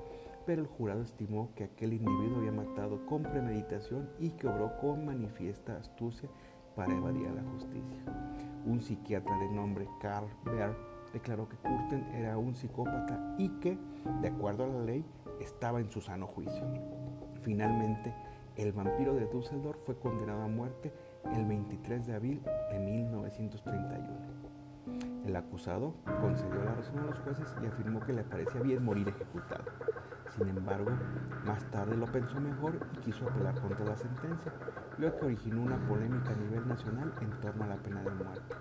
pero 0.44 0.62
el 0.62 0.68
jurado 0.68 1.02
estimó 1.02 1.50
que 1.54 1.64
aquel 1.64 1.94
individuo 1.94 2.38
había 2.38 2.52
matado 2.52 3.04
con 3.06 3.22
premeditación 3.22 4.08
y 4.18 4.30
que 4.30 4.46
obró 4.46 4.76
con 4.78 5.04
manifiesta 5.04 5.76
astucia 5.76 6.28
para 6.74 6.94
evadir 6.94 7.26
a 7.28 7.34
la 7.34 7.42
justicia. 7.50 7.98
Un 8.64 8.80
psiquiatra 8.80 9.36
de 9.38 9.50
nombre 9.50 9.88
Carl 10.00 10.28
Baer 10.44 10.76
declaró 11.12 11.48
que 11.48 11.56
Curten 11.56 12.04
era 12.14 12.36
un 12.36 12.54
psicópata 12.54 13.34
y 13.38 13.48
que, 13.60 13.78
de 14.20 14.28
acuerdo 14.28 14.64
a 14.64 14.68
la 14.68 14.82
ley, 14.82 15.04
estaba 15.40 15.80
en 15.80 15.90
su 15.90 16.00
sano 16.00 16.26
juicio. 16.26 16.64
Finalmente, 17.42 18.14
el 18.56 18.72
vampiro 18.72 19.14
de 19.14 19.26
Düsseldorf 19.26 19.78
fue 19.84 19.98
condenado 19.98 20.42
a 20.42 20.48
muerte 20.48 20.92
el 21.34 21.44
23 21.44 22.06
de 22.06 22.14
abril 22.14 22.42
de 22.70 22.78
1931. 22.78 24.45
El 25.26 25.34
acusado 25.34 25.92
concedió 26.20 26.62
la 26.62 26.76
razón 26.76 27.00
a 27.00 27.06
los 27.06 27.18
jueces 27.18 27.52
y 27.60 27.66
afirmó 27.66 27.98
que 27.98 28.12
le 28.12 28.22
parecía 28.22 28.60
bien 28.60 28.84
morir 28.84 29.08
ejecutado. 29.08 29.64
Sin 30.36 30.46
embargo, 30.46 30.92
más 31.44 31.68
tarde 31.72 31.96
lo 31.96 32.06
pensó 32.06 32.40
mejor 32.40 32.78
y 32.92 32.98
quiso 32.98 33.28
apelar 33.28 33.60
contra 33.60 33.84
la 33.84 33.96
sentencia, 33.96 34.52
lo 34.98 35.18
que 35.18 35.24
originó 35.24 35.62
una 35.62 35.84
polémica 35.88 36.30
a 36.30 36.36
nivel 36.36 36.68
nacional 36.68 37.12
en 37.20 37.30
torno 37.40 37.64
a 37.64 37.66
la 37.66 37.76
pena 37.76 38.04
de 38.04 38.10
muerte. 38.12 38.54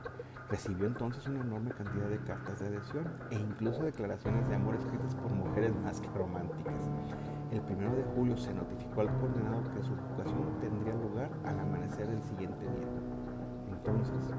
Recibió 0.49 0.87
entonces 0.87 1.27
una 1.27 1.41
enorme 1.41 1.69
cantidad 1.69 2.07
de 2.07 2.17
cartas 2.21 2.59
de 2.59 2.67
adhesión 2.69 3.13
e 3.29 3.35
incluso 3.35 3.83
declaraciones 3.83 4.49
de 4.49 4.55
amor 4.55 4.73
escritas 4.73 5.13
por 5.13 5.31
mujeres 5.33 5.75
más 5.83 6.01
que 6.01 6.09
románticas. 6.09 6.89
El 7.51 7.61
1 7.61 7.95
de 7.95 8.03
julio 8.15 8.35
se 8.37 8.55
notificó 8.55 9.01
al 9.01 9.15
condenado 9.19 9.61
que 9.71 9.83
su 9.83 9.93
ejecución 9.93 10.57
tendría 10.59 10.95
lugar 10.95 11.29
al 11.45 11.59
amanecer 11.59 12.07
del 12.07 12.23
siguiente 12.23 12.63
día. 12.63 12.89
Entonces, 13.69 14.33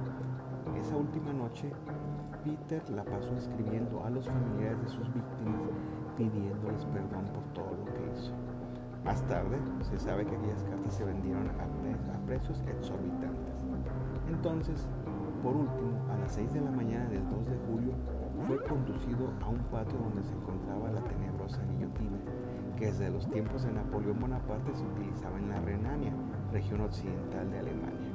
esa 0.75 0.97
última 0.97 1.33
noche, 1.33 1.71
Peter 2.45 2.83
la 2.91 3.05
pasó 3.05 3.37
escribiendo 3.37 4.05
a 4.05 4.11
los 4.11 4.27
familiares 4.27 4.83
de 4.83 4.89
sus 4.89 5.13
víctimas 5.13 5.61
pidiéndoles 6.17 6.85
perdón 6.87 7.25
por 7.33 7.45
todo 7.53 7.77
lo 7.77 7.85
que 7.93 8.13
hizo. 8.13 8.33
Más 9.05 9.23
tarde, 9.29 9.57
se 9.83 9.99
sabe 9.99 10.25
que 10.27 10.35
aquellas 10.35 10.65
cartas 10.65 10.95
se 10.95 11.05
vendieron 11.05 11.49
a, 11.49 12.27
precios 12.27 12.61
exorbitantes. 12.67 13.55
Entonces, 14.29 14.89
por 15.45 15.55
último, 15.55 16.05
a 16.11 16.19
las 16.19 16.33
6 16.33 16.55
de 16.55 16.61
la 16.61 16.73
mañana 16.73 17.09
del 17.09 17.29
2 17.29 17.47
de 17.47 17.57
julio, 17.69 17.93
fue 18.49 18.61
conducido 18.65 19.31
a 19.43 19.49
un 19.49 19.59
patio 19.71 19.97
donde 19.99 20.25
se 20.25 20.35
encontraba 20.35 20.91
la 20.91 21.01
tenebrosa 21.03 21.63
guillotina, 21.71 22.19
que 22.77 22.87
desde 22.87 23.11
los 23.11 23.31
tiempos 23.31 23.63
de 23.63 23.73
Napoleón 23.73 24.19
Bonaparte 24.19 24.75
se 24.75 24.85
utilizaba 24.85 25.39
en 25.39 25.51
la 25.51 25.61
Renania, 25.61 26.13
región 26.53 26.81
occidental 26.81 27.49
de 27.51 27.59
Alemania. 27.61 28.06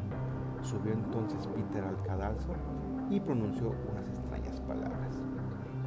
Subió 0.62 0.94
entonces 0.94 1.48
Peter 1.48 1.84
al 1.84 2.02
cadalso 2.04 2.54
y 3.10 3.20
pronunció 3.20 3.74
unas 3.92 4.08
extrañas 4.08 4.62
palabras. 4.62 5.18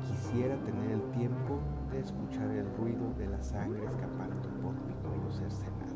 Quisiera 0.06 0.56
tener 0.64 0.90
el 0.90 1.02
tiempo 1.12 1.58
de 1.90 2.00
escuchar 2.00 2.50
el 2.50 2.66
ruido 2.76 3.12
de 3.16 3.28
la 3.28 3.42
sangre 3.42 3.84
escapando 3.86 4.48
por 4.60 4.74
mi 4.74 4.92
cuello 4.94 5.32
cercenado, 5.32 5.94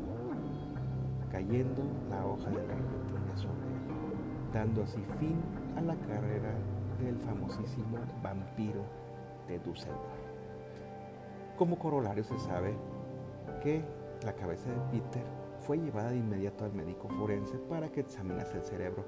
cayendo 1.29 1.83
la 2.09 2.25
hoja 2.25 2.49
de 2.49 2.67
la 2.67 2.73
guillotina 2.73 3.35
sobre 3.35 3.67
él, 3.67 4.53
dando 4.53 4.83
así 4.83 5.03
fin 5.19 5.35
a 5.75 5.81
la 5.81 5.95
carrera 5.95 6.53
del 6.99 7.17
famosísimo 7.19 7.97
vampiro 8.23 8.83
de 9.47 9.59
Düsseldorf. 9.59 9.99
Como 11.57 11.77
corolario 11.77 12.23
se 12.23 12.39
sabe 12.39 12.75
que 13.61 13.83
la 14.23 14.33
cabeza 14.33 14.69
de 14.69 14.99
Peter 14.99 15.38
fue 15.69 15.77
llevada 15.77 16.09
de 16.09 16.17
inmediato 16.17 16.65
al 16.65 16.73
médico 16.73 17.07
forense 17.09 17.55
para 17.69 17.91
que 17.91 17.99
examinase 17.99 18.57
el 18.57 18.63
cerebro, 18.63 19.05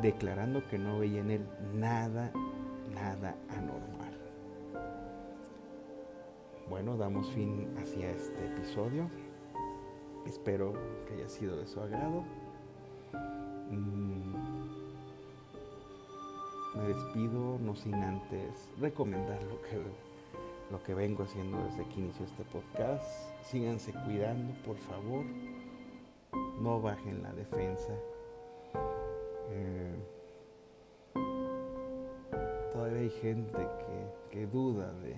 declarando 0.00 0.64
que 0.68 0.78
no 0.78 1.00
veía 1.00 1.18
en 1.18 1.30
él 1.32 1.48
nada, 1.74 2.30
nada 2.94 3.34
anormal. 3.48 4.16
bueno, 6.70 6.96
damos 6.96 7.28
fin 7.32 7.68
hacia 7.78 8.12
este 8.12 8.46
episodio. 8.46 9.10
Espero 10.24 10.74
que 11.08 11.14
haya 11.14 11.28
sido 11.28 11.56
de 11.56 11.66
su 11.66 11.80
agrado. 11.80 12.22
Mm, 13.72 14.34
me 16.76 16.84
despido 16.94 17.58
no 17.58 17.74
sin 17.74 17.94
antes 17.96 18.68
recomendar 18.80 19.42
lo 19.42 19.60
que, 19.62 19.82
lo 20.70 20.80
que 20.84 20.94
vengo 20.94 21.24
haciendo 21.24 21.58
desde 21.64 21.84
que 21.88 22.00
inició 22.02 22.24
este 22.24 22.44
podcast. 22.44 23.04
Síganse 23.42 23.92
cuidando, 23.92 24.54
por 24.64 24.76
favor. 24.76 25.24
No 26.64 26.80
bajen 26.80 27.22
la 27.22 27.30
defensa. 27.34 27.92
Eh, 29.50 29.94
todavía 32.72 33.00
hay 33.00 33.10
gente 33.10 33.68
que, 34.30 34.46
duda 34.46 34.90
de, 34.94 35.14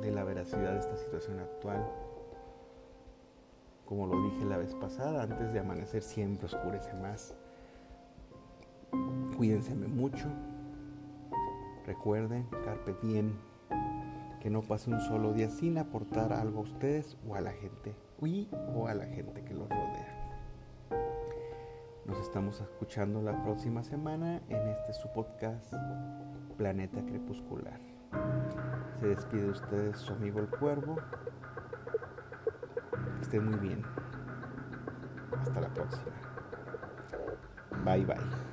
de 0.00 0.10
la 0.10 0.24
veracidad 0.24 0.72
de 0.72 0.80
esta 0.80 0.96
situación 0.96 1.38
actual. 1.38 1.88
Como 3.86 4.08
lo 4.08 4.20
dije 4.24 4.44
la 4.44 4.56
vez 4.56 4.74
pasada, 4.74 5.22
antes 5.22 5.52
de 5.52 5.60
amanecer 5.60 6.02
siempre 6.02 6.46
oscurece 6.46 6.92
más. 6.94 7.36
Cuídense 9.36 9.72
mucho. 9.76 10.26
Recuerden, 11.86 12.48
carpe 12.64 12.96
diem, 13.04 13.34
que 14.40 14.50
no 14.50 14.62
pase 14.62 14.90
un 14.90 15.00
solo 15.00 15.32
día 15.32 15.48
sin 15.48 15.78
aportar 15.78 16.32
algo 16.32 16.58
a 16.58 16.62
ustedes 16.62 17.16
o 17.28 17.36
a 17.36 17.40
la 17.40 17.52
gente, 17.52 17.94
o 18.22 18.86
a 18.86 18.94
la 18.94 19.04
gente 19.06 19.42
que 19.42 19.52
los 19.52 19.68
rodea. 19.68 20.30
Nos 22.06 22.20
estamos 22.20 22.60
escuchando 22.60 23.20
la 23.20 23.42
próxima 23.42 23.82
semana 23.82 24.40
en 24.48 24.68
este 24.68 24.92
su 24.92 25.08
podcast 25.12 25.74
Planeta 26.56 27.04
Crepuscular. 27.04 27.80
Se 29.00 29.08
despide 29.08 29.42
de 29.42 29.50
ustedes 29.50 29.98
su 29.98 30.12
amigo 30.12 30.38
el 30.38 30.46
cuervo. 30.46 30.96
Que 33.16 33.22
estén 33.22 33.44
muy 33.44 33.58
bien. 33.58 33.82
Hasta 35.40 35.60
la 35.60 35.74
próxima. 35.74 36.12
Bye 37.84 38.04
bye. 38.04 38.51